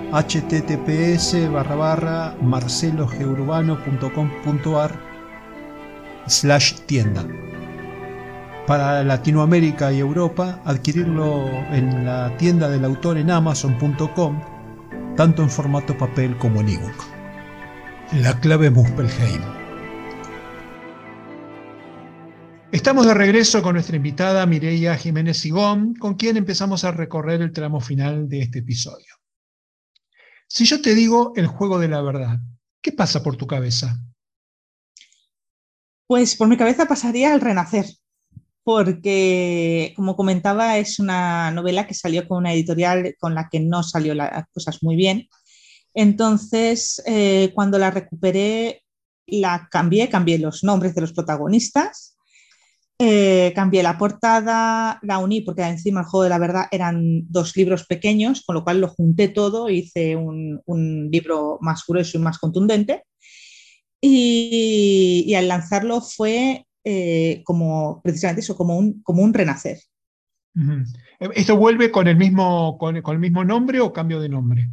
[0.11, 4.91] https barra barra marcelogeurbano.com.ar
[6.27, 7.25] slash tienda.
[8.67, 14.39] Para Latinoamérica y Europa, adquirirlo en la tienda del autor en amazon.com,
[15.15, 17.03] tanto en formato papel como en ebook.
[18.21, 19.41] La clave Muspelheim.
[22.71, 27.51] Estamos de regreso con nuestra invitada Mireia Jiménez Sigón, con quien empezamos a recorrer el
[27.51, 29.20] tramo final de este episodio.
[30.53, 32.37] Si yo te digo el juego de la verdad,
[32.81, 33.97] ¿qué pasa por tu cabeza?
[36.07, 37.85] Pues por mi cabeza pasaría el renacer,
[38.61, 43.81] porque como comentaba es una novela que salió con una editorial con la que no
[43.81, 45.29] salió las cosas muy bien.
[45.93, 48.83] Entonces, eh, cuando la recuperé,
[49.27, 52.10] la cambié, cambié los nombres de los protagonistas,
[53.03, 57.57] eh, cambié la portada, la uní porque encima el juego de la verdad eran dos
[57.57, 62.37] libros pequeños, con lo cual lo junté todo, hice un, libro más grueso y más
[62.37, 63.05] contundente.
[63.99, 69.79] Y, al lanzarlo fue eh, como precisamente eso, como un, como un renacer.
[71.33, 74.69] ¿Esto vuelve con el, mismo, con, el mismo nombre o cambio de nombre?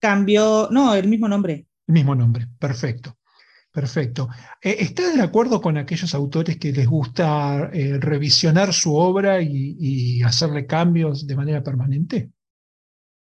[0.00, 1.66] Cambio, no, el mismo nombre.
[1.86, 3.18] El mismo nombre, perfecto.
[3.76, 4.30] Perfecto.
[4.62, 10.22] Eh, ¿Estás de acuerdo con aquellos autores que les gusta eh, revisionar su obra y,
[10.22, 12.30] hacerle cambios de manera permanente?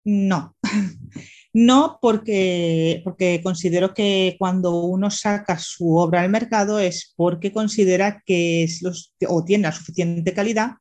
[0.04, 0.54] No,
[1.54, 8.22] no porque, porque considero que cuando uno saca su obra al mercado es porque considera
[8.26, 10.72] que es los, o tiene la suficiente calidad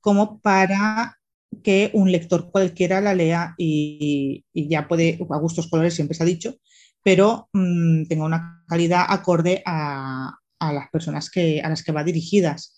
[0.00, 1.16] como para
[1.62, 6.24] que un lector cualquiera la lea y, y ya puede, a gustos colores siempre se
[6.24, 6.56] ha dicho,
[7.02, 12.76] pero mm, tenga una calidad acorde a, las personas que, a las que va dirigidas.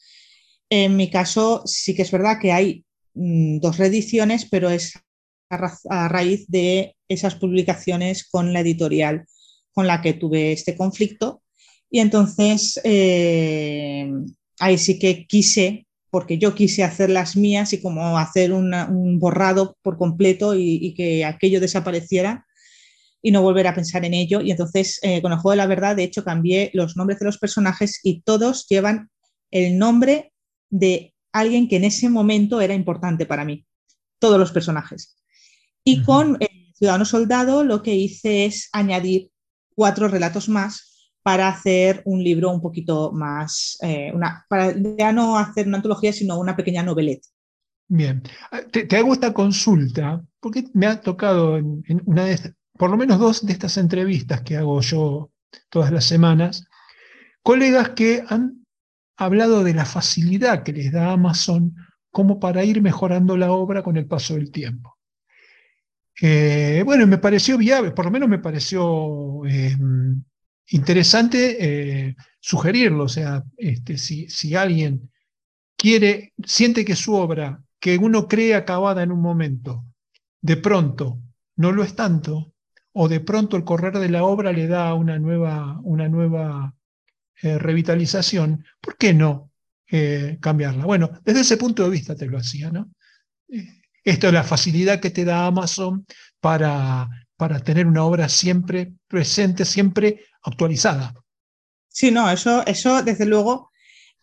[0.68, 4.92] En mi caso, sí que es verdad que hay mm, dos reediciones, pero es
[5.50, 9.26] a, raíz de esas publicaciones con la editorial
[9.72, 11.42] con la que tuve este conflicto.
[11.90, 14.10] Y entonces eh,
[14.58, 19.76] ahí sí que quise, porque yo quise hacer las mías y como hacer un borrado
[19.82, 22.46] por completo y, que aquello desapareciera,
[23.22, 24.40] y no volver a pensar en ello.
[24.40, 27.26] Y entonces, eh, con el juego de la verdad, de hecho, cambié los nombres de
[27.26, 29.10] los personajes y todos llevan
[29.50, 30.32] el nombre
[30.70, 33.66] de alguien que en ese momento era importante para mí,
[34.18, 35.16] todos los personajes.
[35.84, 36.38] Y con
[36.74, 39.30] Ciudadano Soldado lo que hice es añadir
[39.74, 45.36] cuatro relatos más para hacer un libro un poquito más, eh, una, para ya no
[45.36, 47.28] hacer una antología, sino una pequeña noveleta.
[47.88, 52.90] Bien, ah, te, hago esta consulta porque me ha tocado en, en una de, por
[52.90, 55.30] lo menos dos de estas entrevistas que hago yo
[55.68, 56.64] todas las semanas,
[57.42, 58.64] colegas que han
[59.18, 61.74] hablado de la facilidad que les da Amazon
[62.10, 64.96] como para ir mejorando la obra con el paso del tiempo.
[66.22, 69.76] Eh, bueno, me pareció viable, por lo menos me pareció eh,
[70.68, 75.10] interesante eh, sugerirlo, o sea, este, si, si, alguien
[75.76, 79.84] quiere, siente que su obra, que uno cree acabada en un momento,
[80.40, 81.18] de pronto
[81.56, 82.54] no lo es tanto,
[82.92, 86.74] o de pronto el correr de la obra le da una nueva, una nueva
[87.42, 89.50] eh, revitalización, ¿por qué no
[89.90, 90.84] eh, cambiarla?
[90.84, 92.90] Bueno, desde ese punto de vista te lo hacía, ¿no?
[93.48, 96.06] Eh, esto es la facilidad que te da Amazon
[96.40, 101.14] para, para tener una obra siempre presente, siempre actualizada.
[101.88, 103.70] Sí, no, eso, eso desde luego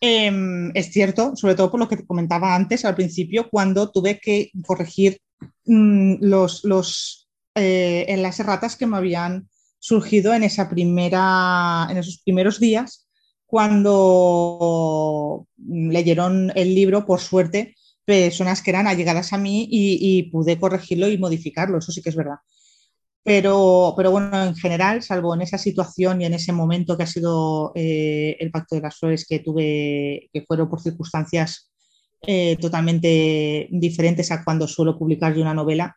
[0.00, 4.50] em, es cierto, sobre todo por lo que comentaba antes al principio, cuando tuve que
[4.64, 5.20] corregir
[5.66, 7.17] mm, los, los
[7.58, 9.48] eh, en las erratas que me habían
[9.78, 13.08] surgido en, esa primera, en esos primeros días
[13.48, 21.08] cuando leyeron el libro, por suerte, personas que eran allegadas a mí y, pude corregirlo
[21.08, 22.36] y modificarlo, eso sí que es verdad.
[23.22, 27.06] Pero, pero, bueno, en general, salvo en esa situación y en ese momento que ha
[27.06, 31.70] sido eh, el Pacto de las Flores que tuve, que fueron por circunstancias
[32.22, 35.96] eh, totalmente diferentes a cuando suelo publicar yo una novela,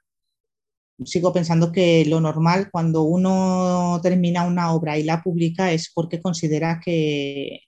[1.06, 6.22] sigo pensando que lo normal cuando uno termina una obra y la publica es porque
[6.22, 7.62] considera que,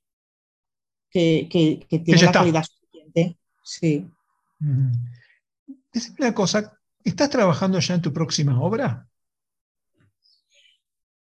[1.10, 1.48] que,
[1.90, 3.38] tiene la calidad suficiente.
[3.64, 4.08] Sí.
[6.20, 9.08] una cosa, ¿estás trabajando ya en tu próxima obra?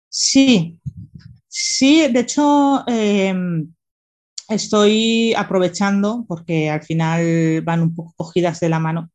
[0.10, 0.80] Sí,
[1.48, 3.74] sí, de hecho em,
[4.48, 9.10] estoy aprovechando porque al final van un poco cogidas de la mano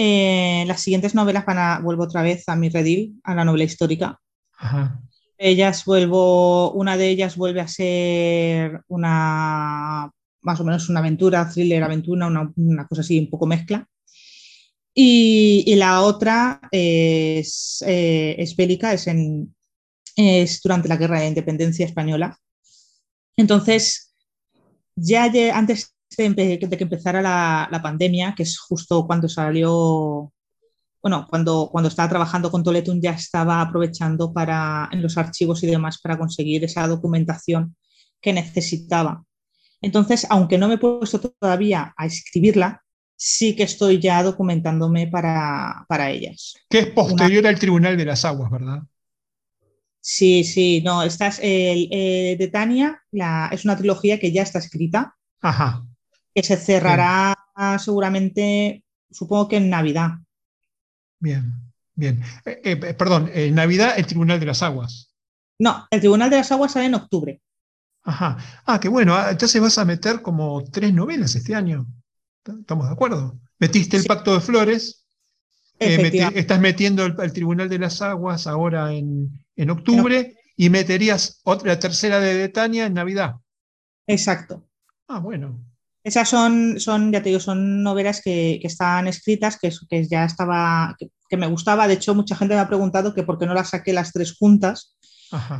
[0.00, 3.64] eh, las siguientes novelas van a, vuelvo otra vez a mi redil, a la novela
[3.64, 4.20] histórica.
[5.36, 10.08] Ellas vuelvo, una de ellas vuelve a ser una,
[10.40, 13.86] más o menos una aventura, thriller, aventura, una, cosa así, un poco mezcla.
[14.94, 19.54] Y, la otra es, eh, es bélica, es, en,
[20.14, 22.38] es durante la Guerra de Independencia Española.
[23.36, 24.14] Entonces,
[24.96, 30.32] ya antes de, que empezara la, pandemia, que es justo cuando salió,
[31.02, 35.66] bueno, cuando, cuando estaba trabajando con Toletun ya estaba aprovechando para, en los archivos y
[35.66, 37.76] demás para conseguir esa documentación
[38.20, 39.24] que necesitaba.
[39.80, 42.82] Entonces, aunque no me he puesto todavía a escribirla,
[43.14, 46.54] sí que estoy ya documentándome para, para ellas.
[46.68, 48.82] Que es posterior al Tribunal de las Aguas, ¿verdad?
[50.00, 54.42] Sí, sí, no, esta es el, eh, de Tania, la, es una trilogía que ya
[54.42, 55.14] está escrita.
[55.40, 55.87] Ajá
[56.38, 57.36] que se cerrará
[57.80, 60.10] seguramente, supongo que en Navidad.
[61.18, 61.52] Bien,
[61.96, 62.22] bien.
[62.44, 65.12] Eh, eh, perdón, en Navidad el Tribunal de las Aguas.
[65.58, 67.40] No, el Tribunal de las Aguas sale en octubre.
[68.04, 68.38] Ajá.
[68.64, 69.16] Ah, qué bueno.
[69.16, 71.88] Ah, entonces vas a meter como tres novelas este año.
[72.46, 73.36] ¿Estamos de acuerdo?
[73.58, 75.06] Metiste el Pacto de Flores.
[75.80, 82.20] Eh, estás metiendo el, Tribunal de las Aguas ahora en, octubre y meterías otra tercera
[82.20, 83.34] de Detania en Navidad.
[84.06, 84.68] Exacto.
[85.08, 85.68] Ah, bueno.
[86.08, 90.96] Esas son, son ya te digo, son novelas que, están escritas, que, que ya estaba,
[90.98, 91.86] que, me gustaba.
[91.86, 94.34] De hecho, mucha gente me ha preguntado que por qué no las saqué las tres
[94.34, 94.96] juntas.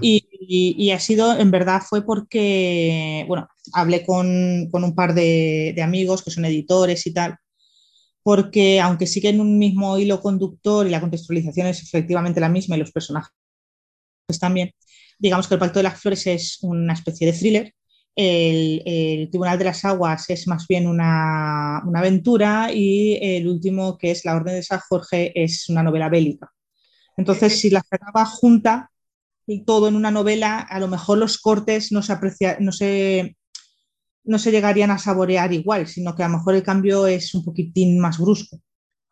[0.01, 6.31] Y, ha sido, en verdad, fue porque, bueno, hablé con, un par de, amigos que
[6.31, 7.37] son editores y tal,
[8.23, 12.79] porque aunque siguen un mismo hilo conductor y la contextualización es efectivamente la misma y
[12.79, 13.35] los personajes
[14.41, 14.73] también,
[15.19, 17.75] digamos que el Pacto de las Flores es una especie de thriller,
[18.21, 24.11] el, Tribunal de las Aguas es más bien una, una, aventura y el último, que
[24.11, 26.51] es La Orden de San Jorge, es una novela bélica.
[27.17, 28.91] Entonces, si la sacaba junta,
[29.65, 33.37] todo en una novela, a lo mejor los cortes no se, aprecia, no se,
[34.25, 37.45] no se llegarían a saborear igual, sino que a lo mejor el cambio es un
[37.45, 38.61] poquitín más brusco.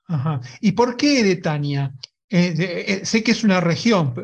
[0.08, 0.40] Ajá.
[0.60, 1.94] ¿Y por qué de Tania?
[2.28, 4.14] Eh, eh, sé que es una región,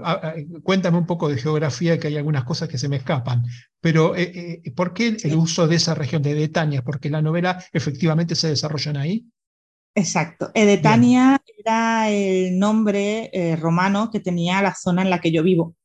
[0.63, 3.45] cuéntame un poco de geografía, que hay algunas cosas que se me escapan,
[3.81, 6.83] pero eh, ¿por qué el uso de esa región de Detania?
[6.83, 9.25] ¿Porque la novela efectivamente se desarrolla ahí?
[9.95, 10.51] Exacto.
[10.55, 13.31] Edetania era el nombre
[13.61, 15.77] romano que tenía la zona en la que yo vivo.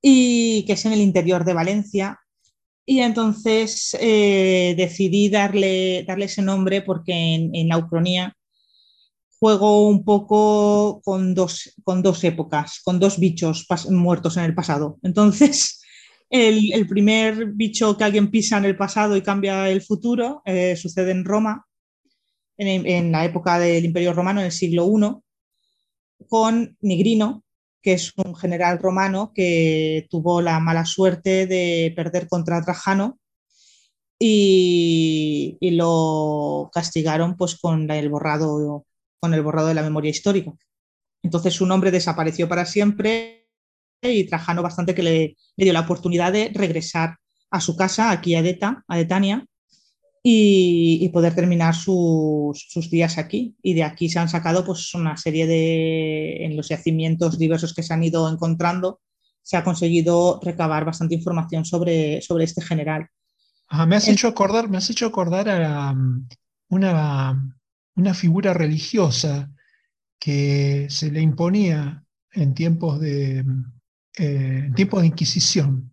[0.00, 2.20] Y que es en el interior de Valencia.
[2.86, 8.36] Y entonces eh, decidí darle, darle ese nombre porque en, la Ucronía
[9.40, 14.98] juego un poco con dos, con dos épocas, con dos bichos muertos en el pasado.
[15.02, 15.80] Entonces,
[16.30, 21.12] el, primer bicho que alguien pisa en el pasado y cambia el futuro eh, sucede
[21.12, 21.66] en Roma,
[22.58, 27.42] en, la época del Imperio Romano, en el siglo I, con Nigrino,
[27.80, 33.18] que es un general romano que tuvo la mala suerte de perder contra Trajano
[34.18, 38.84] y, lo castigaron pues, con, el borrado,
[39.20, 40.52] con el borrado de la memoria histórica.
[41.22, 43.48] Entonces su nombre desapareció para siempre
[44.02, 47.18] y Trajano bastante que le, le dio la oportunidad de regresar
[47.50, 49.44] a su casa, aquí a Deta, a Detania,
[50.22, 53.56] y, poder terminar sus, días aquí.
[53.62, 57.82] Y de aquí se han sacado pues, una serie de, en los yacimientos diversos que
[57.82, 59.00] se han ido encontrando,
[59.42, 63.08] se ha conseguido recabar bastante información sobre, sobre este general.
[63.86, 66.28] me, has hecho acordar, me has hecho acordar a um,
[66.68, 67.56] una,
[67.96, 69.50] una figura religiosa
[70.18, 73.44] que se le imponía en tiempos de,
[74.18, 75.90] eh, tiempos de Inquisición,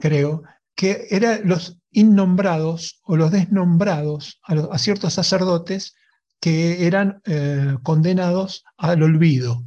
[0.00, 0.42] creo,
[0.74, 5.94] que eran los innombrados o los desnombrados a, ciertos sacerdotes
[6.40, 9.64] que eran eh, condenados al olvido.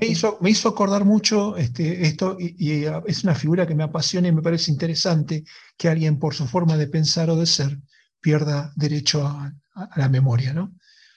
[0.00, 3.82] Me hizo, me hizo, acordar mucho este, esto y, uh, es una figura que me
[3.82, 5.44] apasiona y me parece interesante
[5.76, 7.78] que alguien por su forma de pensar o de ser
[8.24, 9.52] pierda derecho a,
[9.96, 10.72] la memoria, ¿no?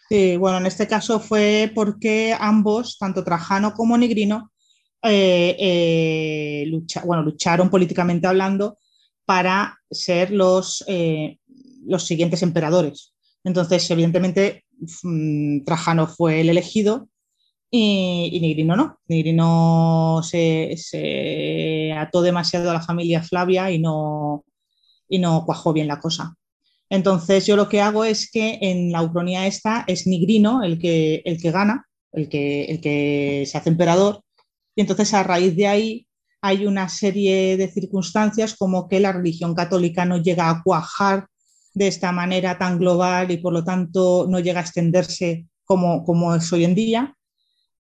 [0.10, 4.52] Sí, bueno, en este caso fue porque ambos, tanto Trajano como Negrino,
[5.04, 8.78] eh, eh, bueno, lucharon políticamente hablando
[9.26, 11.38] para ser los, eh,
[11.86, 13.14] los siguientes emperadores.
[13.44, 14.66] Entonces, evidentemente,
[15.04, 17.10] mm, Trajano fue el elegido
[17.70, 19.00] y, y Nigrino no.
[19.08, 24.46] Nigrino se, ató demasiado a la familia Flavia y no,
[25.08, 26.36] y no cuajó bien la cosa.
[26.90, 31.22] Entonces, yo lo que hago es que en la Ucronía esta es Nigrino el que,
[31.26, 34.22] el que gana, el que, el que se hace emperador,
[34.76, 36.08] y entonces a raíz de ahí
[36.42, 41.28] hay una serie de circunstancias como que la religión católica no llega a cuajar
[41.74, 46.36] de esta manera tan global y por lo tanto no llega a extenderse como, como
[46.36, 47.16] es hoy en día.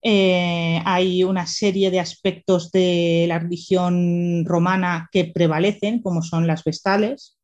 [0.01, 6.63] Eh, hay una serie de aspectos de la religión romana que prevalecen, como son las
[6.63, 7.36] vestales.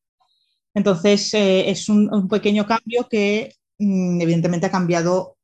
[0.74, 5.38] Entonces, eh, es un, pequeño cambio que mm, evidentemente ha cambiado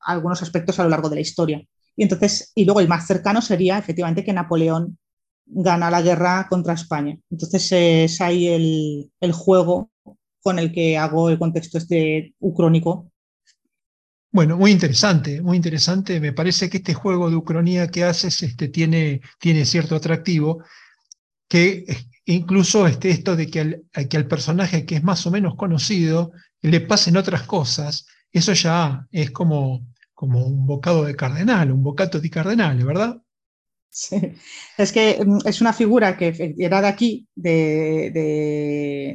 [0.00, 1.62] algunos aspectos a lo largo de la historia.
[1.96, 4.98] Y entonces, y luego el más cercano sería efectivamente que Napoleón
[5.46, 7.18] gana la guerra contra España.
[7.30, 8.48] Entonces es ahí
[9.20, 9.90] el, juego
[10.40, 13.10] con el que hago el contexto este ucrónico.
[14.32, 16.20] Bueno, muy interesante, muy interesante.
[16.20, 20.62] Me parece que este juego de ucronía que haces este, tiene, tiene cierto atractivo,
[21.48, 21.84] que
[22.32, 26.32] incluso este, esto de que al, que al personaje que es más o menos conocido
[26.62, 29.82] le pasen otras cosas, eso ya es como
[30.20, 33.22] como un bocado de cardenal, un bocato de cardenal, ¿verdad?
[33.88, 34.20] Sí,
[34.76, 38.10] es que mm, es una figura que era de aquí, de,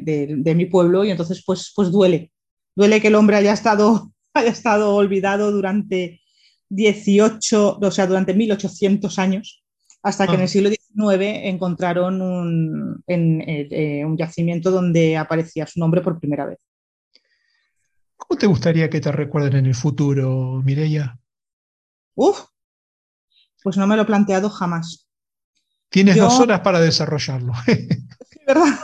[0.04, 2.32] de, mi pueblo, y entonces pues, pues duele.
[2.76, 6.22] Duele que el hombre haya estado, haya estado olvidado durante
[6.70, 9.64] 18, o sea, durante 1800 años,
[10.02, 10.44] hasta que en Ah.
[10.44, 16.20] el siglo XIX encontraron un, en, eh, eh, un yacimiento donde aparecía su nombre por
[16.20, 16.60] primera vez.
[18.16, 21.20] ¿Cómo te gustaría que te recuerden en el futuro, Mireia?
[22.16, 22.46] Uf,
[23.62, 25.08] pues no me lo he planteado jamás.
[25.90, 27.54] Tienes Yo- dos horas para desarrollarlo.
[28.48, 28.80] ¿Verdad?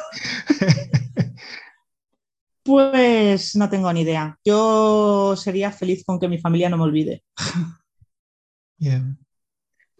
[2.64, 4.38] Pues no tengo ni idea.
[4.46, 7.24] Yo sería feliz con que mi familia no me olvide.
[8.78, 9.18] Bien.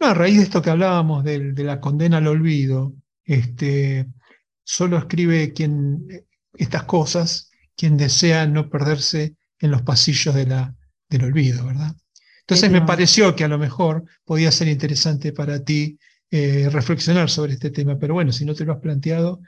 [0.02, 2.92] No, a raíz de esto que hablábamos de, la condena al olvido,
[3.24, 4.08] este,
[4.64, 10.74] solo escribe quien estas cosas, quien desea no perderse en los pasillos de la,
[11.08, 11.94] del olvido, ¿verdad?
[12.40, 16.00] Entonces me pareció que a lo mejor podía ser interesante para ti
[16.32, 19.40] eh, reflexionar sobre este tema, pero bueno, si no te lo has planteado,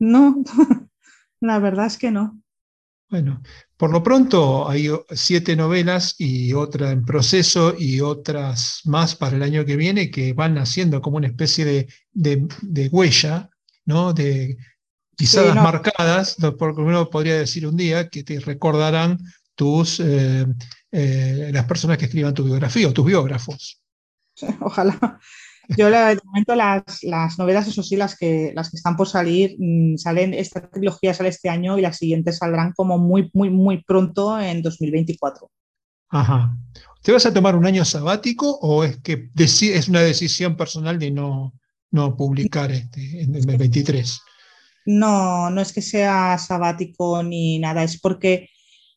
[0.00, 0.42] No,
[1.40, 2.42] la verdad es que no.
[3.10, 3.42] Bueno,
[3.84, 9.42] por lo pronto hay siete novelas y otra en proceso y otras más para el
[9.42, 13.50] año que viene que van haciendo como una especie de, de- de huella,
[13.84, 14.14] ¿no?
[14.14, 14.56] De
[15.18, 15.62] pisadas Sí, no.
[15.64, 19.18] marcadas, lo- por lo menos podría decir un día, que te recordarán
[19.54, 20.46] tus, eh,
[20.90, 23.82] eh, las personas que escriban tu biografía o tus biógrafos.
[24.62, 25.20] Ojalá.
[25.76, 29.56] Yo de momento las, las novelas, eso sí, las que, las que están por salir,
[29.58, 33.82] mm, salen, esta trilogía sale este año y las siguientes saldrán como muy, muy, muy
[33.82, 35.50] pronto en 2024.
[36.10, 36.56] Ajá.
[37.02, 41.10] ¿Te vas a tomar un año sabático o es que es una decisión personal de
[41.10, 41.52] no,
[41.90, 44.20] no publicar este, en el 23?
[44.86, 48.50] No, no es que sea sabático ni nada, es porque,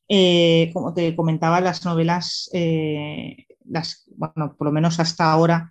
[0.07, 5.69] eh, como te comentaba, las novelas, eh, las, bueno, por lo menos hasta ahora,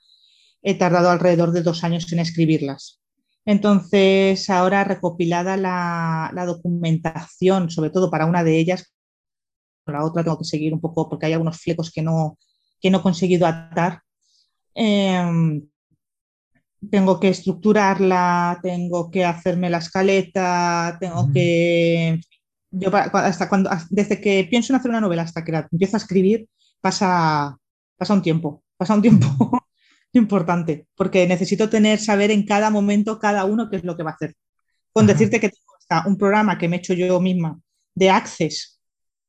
[0.67, 3.01] he tardado alrededor de dos años en escribirlas.
[3.45, 8.93] Entonces, ahora recopilada la, la documentación, sobre todo para una de ellas,
[9.87, 12.37] la otra tengo que seguir un poco porque hay algunos flecos que no,
[12.81, 14.01] que no he conseguido atar.
[14.75, 15.63] Em,
[16.91, 22.21] tengo que estructurarla, tengo que hacerme la escaleta, tengo que...
[22.73, 26.03] Yo hasta cuando, desde que pienso en hacer una novela hasta que la empiezo a
[26.03, 26.49] escribir,
[26.81, 27.57] pasa,
[27.97, 29.29] pasa un tiempo, pasa un tiempo
[30.13, 34.11] importante, porque necesito tener, saber en cada momento cada uno qué es lo que va
[34.11, 34.35] a hacer.
[34.93, 35.13] Con Ajá.
[35.13, 37.59] decirte que tengo hasta un programa que me he hecho yo misma
[37.95, 38.81] de Access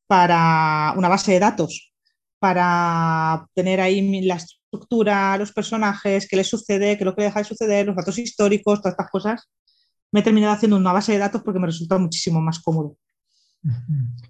[0.06, 1.92] para una base de datos,
[2.38, 7.40] para tener ahí la estructura, los personajes, qué les sucede, qué es lo que deja
[7.40, 9.48] de suceder, los datos históricos, todas estas cosas.
[10.12, 12.96] Me he terminado haciendo una base de datos porque me resulta muchísimo más cómodo.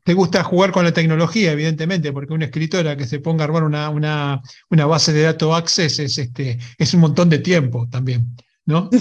[0.05, 3.63] Te gusta jugar con la tecnología, evidentemente, porque una escritora que se ponga a armar
[3.65, 8.35] una, una- una base de datos Access es, este, es un montón de tiempo también,
[8.67, 8.89] ¿no?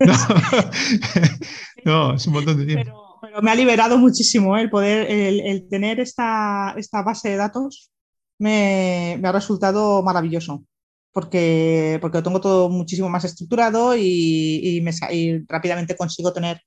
[0.00, 0.14] No,
[1.84, 2.84] No, es un montón de tiempo.
[2.84, 4.62] Pero, pero me ha liberado muchísimo ¿eh?
[4.62, 7.90] el poder, el, el tener esta, esta base de datos
[8.38, 10.64] me, me ha resultado maravilloso.
[11.12, 16.62] Porque, porque lo tengo todo muchísimo más estructurado y, y me y rápidamente consigo tener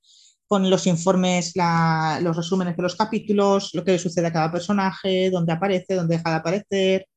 [0.47, 4.51] con los informes, la- los resúmenes de los capítulos, lo que le sucede a cada
[4.51, 7.07] personaje, dónde aparece, dónde deja de aparecer.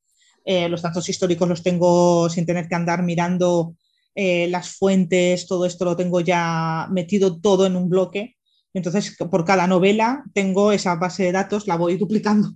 [0.45, 3.77] Eh, los datos históricos los tengo sin tener que andar mirando
[4.15, 8.37] eh, las fuentes, todo esto lo tengo ya metido todo en un bloque.
[8.75, 12.51] Entonces, por cada novela tengo esa base de datos, la voy duplicando.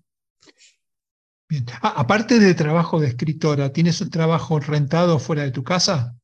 [1.49, 1.67] Bien.
[1.83, 6.17] Ah, aparte de trabajo de escritora, ¿tienes un trabajo rentado fuera de tu casa?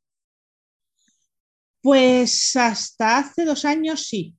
[1.82, 4.34] Pues hasta hace dos años sí.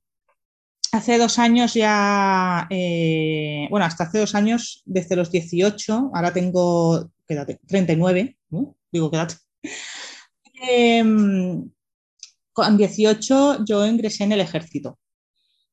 [0.92, 7.12] Hace dos años ya, eh, bueno, hasta hace dos años, desde los 18, ahora tengo,
[7.28, 8.76] quédate, 39, ¿no?
[8.92, 9.36] digo, quédate.
[10.62, 11.70] Em,
[12.52, 15.00] con 18 yo ingresé en el ejército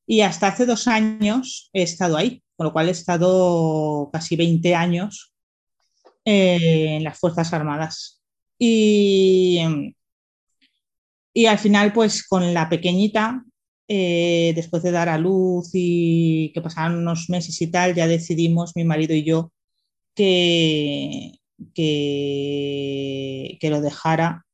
[0.05, 4.75] y hasta hace dos años he estado ahí, con lo cual he estado casi 20
[4.75, 5.33] años
[6.25, 8.21] eh, en las Fuerzas Armadas.
[8.57, 9.59] Y,
[11.33, 13.43] y al final, pues con la pequeñita,
[13.87, 18.75] eh, después de dar a luz y que pasaron unos meses y tal, ya decidimos,
[18.75, 19.51] mi marido y yo,
[20.15, 21.39] que,
[21.73, 24.47] que, que lo dejara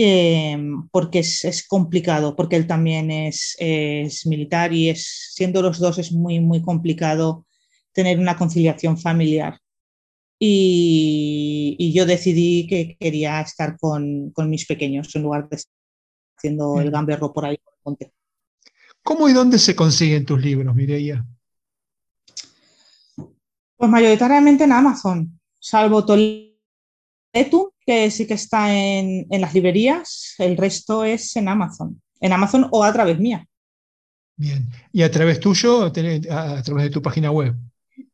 [0.00, 0.56] eh,
[0.92, 5.98] porque es, es, complicado, porque él también es, es, militar y es, siendo los dos
[5.98, 7.46] es muy, muy complicado
[7.92, 9.58] tener una conciliación familiar.
[10.38, 15.74] Y, y yo decidí que quería estar con, con, mis pequeños en lugar de estar
[16.36, 18.12] haciendo el gamberro por ahí por el monte.
[19.08, 21.24] ¿Cómo y dónde se consiguen tus libros, Mireia?
[23.16, 30.58] Pues mayoritariamente en Amazon, salvo Toletu, que sí que está en, en, las librerías, el
[30.58, 33.46] resto es en Amazon, en Amazon o a través mía.
[34.36, 37.54] Bien, ¿y a través tuyo, a través de tu página web?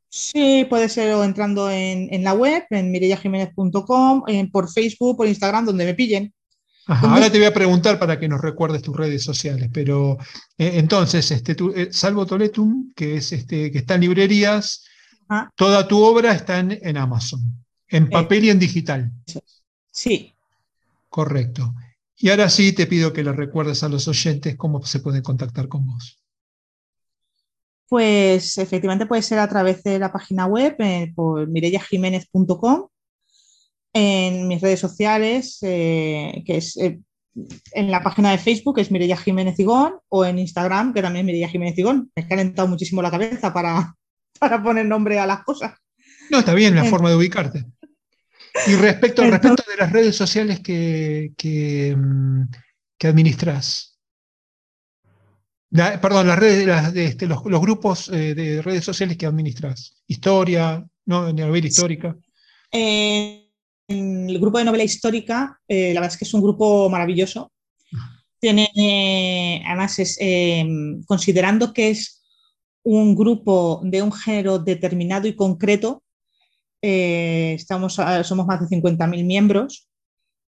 [0.09, 4.23] Sí, puede ser o entrando en, en la web, en mireyajiménez.com,
[4.53, 6.33] por Facebook, por Instagram, donde me pillen.
[6.87, 10.19] Ahora te voy a preguntar para que nos recuerdes tus redes sociales, pero
[10.59, 14.85] eh, entonces, este, eh, Salvo Toletum, que, es, este, que está en librerías,
[15.57, 17.41] toda tu obra está en, Amazon,
[17.89, 19.11] en papel y en digital.
[19.91, 20.35] Sí.
[21.09, 21.75] Correcto.
[22.17, 25.69] Y ahora sí te pido que le recuerdes a los oyentes cómo se pueden contactar
[25.69, 26.21] con vos.
[27.89, 32.89] Pues efectivamente puede ser a través de la página web eh, por mireyajiménez.com,
[33.95, 37.01] en mis redes sociales, eh, que es eh,
[37.73, 41.25] en la página de Facebook, que es Mireya Jiménez Igón, o en Instagram, que también
[41.25, 42.11] es Mireya Jiménez Igón.
[42.15, 43.95] Me ha calentado muchísimo la cabeza para,
[44.39, 45.73] para poner nombre a las cosas.
[46.31, 47.65] No, está bien la forma de ubicarte.
[48.67, 52.43] Y respecto, respecto de las redes sociales que, que, mm,
[52.99, 53.99] que administras,
[56.01, 60.03] perdón, las redes, de, este, los, grupos eh, de redes sociales que administras.
[60.07, 61.33] Historia, ¿no?
[61.33, 62.17] Novela histórica.
[62.71, 63.44] Eh,
[63.89, 67.53] el grupo de novela histórica, eh, la verdad es que es un grupo maravilloso.
[68.41, 70.19] Tiene, además, es,
[71.07, 72.23] considerando que es
[72.83, 76.03] un grupo de un género determinado y concreto,
[76.83, 79.89] estamos, somos más de 50.000 miembros,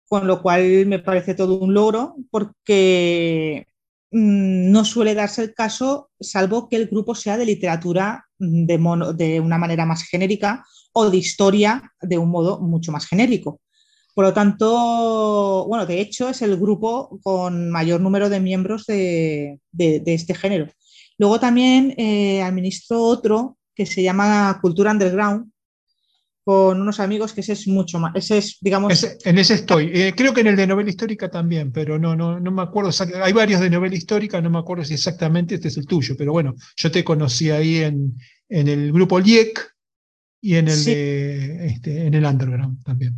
[0.08, 3.68] con lo cual me parece todo un logro, porque
[4.12, 8.78] Mm, no suele darse el caso, salvo que el grupo sea de literatura de,
[9.16, 13.62] de, una manera más genérica o de historia de un modo mucho más genérico.
[14.14, 19.60] Por lo tanto, bueno, de hecho es el grupo con mayor número de miembros de,
[19.78, 20.68] este género.
[21.18, 25.50] Luego también eh, administro otro que se llama Cultura Underground,
[26.44, 29.08] con unos amigos que ese es mucho más, ese es, digamos...
[29.24, 29.92] en ese estoy.
[29.94, 32.92] Eh, creo que en el de novela histórica también, pero no, no, no me acuerdo.
[33.24, 36.32] Hay varios de novela histórica, no me acuerdo si exactamente este es el tuyo, pero
[36.32, 38.18] bueno, yo te conocí ahí en,
[38.50, 39.72] en el grupo LIEC
[40.42, 43.16] y en el, de, este, en el Underground también.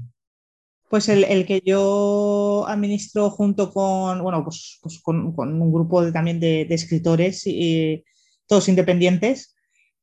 [0.90, 6.04] Pues el, el, que yo administro junto con, bueno, pues, pues con, con, un grupo
[6.04, 8.04] de, también de, de escritores, y,
[8.48, 9.56] todos independientes,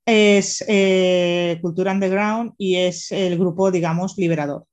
[0.04, 4.66] es eh, Cultura Underground y es el grupo, digamos, liberador,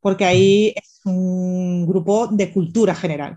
[0.00, 3.36] porque ahí es un grupo de cultura general.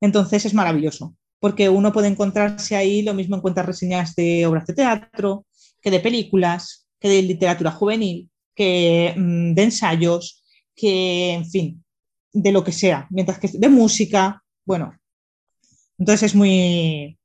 [0.00, 4.74] Entonces es maravilloso, porque uno puede encontrarse ahí, lo mismo encuentra reseñas de obras de
[4.74, 5.46] teatro,
[5.80, 10.44] que de películas, que de literatura juvenil, que mm, de ensayos,
[10.74, 11.84] que, en fin,
[12.32, 14.92] de lo que sea, mientras que de música, bueno.
[15.98, 17.18] Entonces es muy,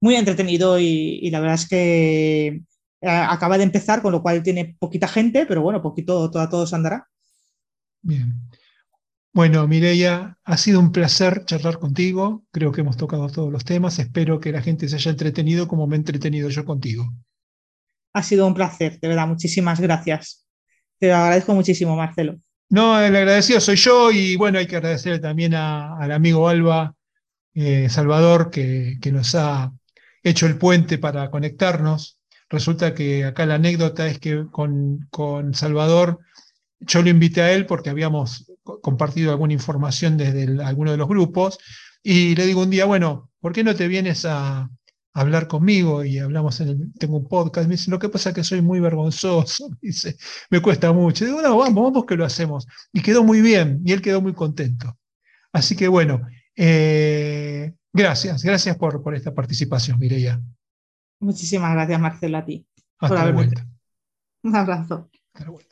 [0.00, 2.62] muy entretenido y la verdad es que
[3.02, 6.66] eh, acaba de empezar, con lo cual tiene poquita gente, pero bueno, poquito, todo, todo
[6.66, 7.08] se andará.
[8.00, 8.32] Bien.
[9.32, 12.44] Bueno, Mireia, ha sido un placer charlar contigo.
[12.52, 13.98] Creo que hemos tocado todos los temas.
[13.98, 17.12] Espero que la gente se haya entretenido como me he entretenido yo contigo.
[18.12, 19.26] Ha sido un placer, de verdad.
[19.26, 20.46] Muchísimas gracias.
[20.98, 22.36] Te lo agradezco muchísimo, Marcelo.
[22.68, 26.94] No, el agradecido soy yo y bueno, hay que agradecer también al amigo Alba
[27.54, 29.72] eh, Salvador que, que nos ha
[30.22, 32.18] hecho el puente para conectarnos.
[32.48, 35.08] Resulta que acá la anécdota es que con,
[35.54, 36.18] Salvador
[36.80, 38.52] yo lo invité a él porque habíamos
[38.82, 41.58] compartido alguna información desde alguno de los grupos
[42.02, 44.68] y le digo un día, bueno, ¿por qué no te vienes a,
[45.14, 48.34] hablar conmigo y hablamos en el, tengo un podcast, me dice, lo que pasa es
[48.34, 50.16] que soy muy vergonzoso, me dice,
[50.50, 51.24] me cuesta mucho.
[51.24, 52.66] digo, no, vamos, vamos que lo hacemos.
[52.92, 54.98] Y quedó muy bien, y él quedó muy contento.
[55.52, 56.22] Así que bueno,
[56.56, 60.40] eh, gracias, gracias por, por esta participación, Mireia.
[61.20, 62.66] Muchísimas gracias, Marcelo, a ti.
[62.98, 63.66] Hasta por la vuelta.
[64.42, 65.10] Un abrazo.
[65.32, 65.71] Hasta la vuelta.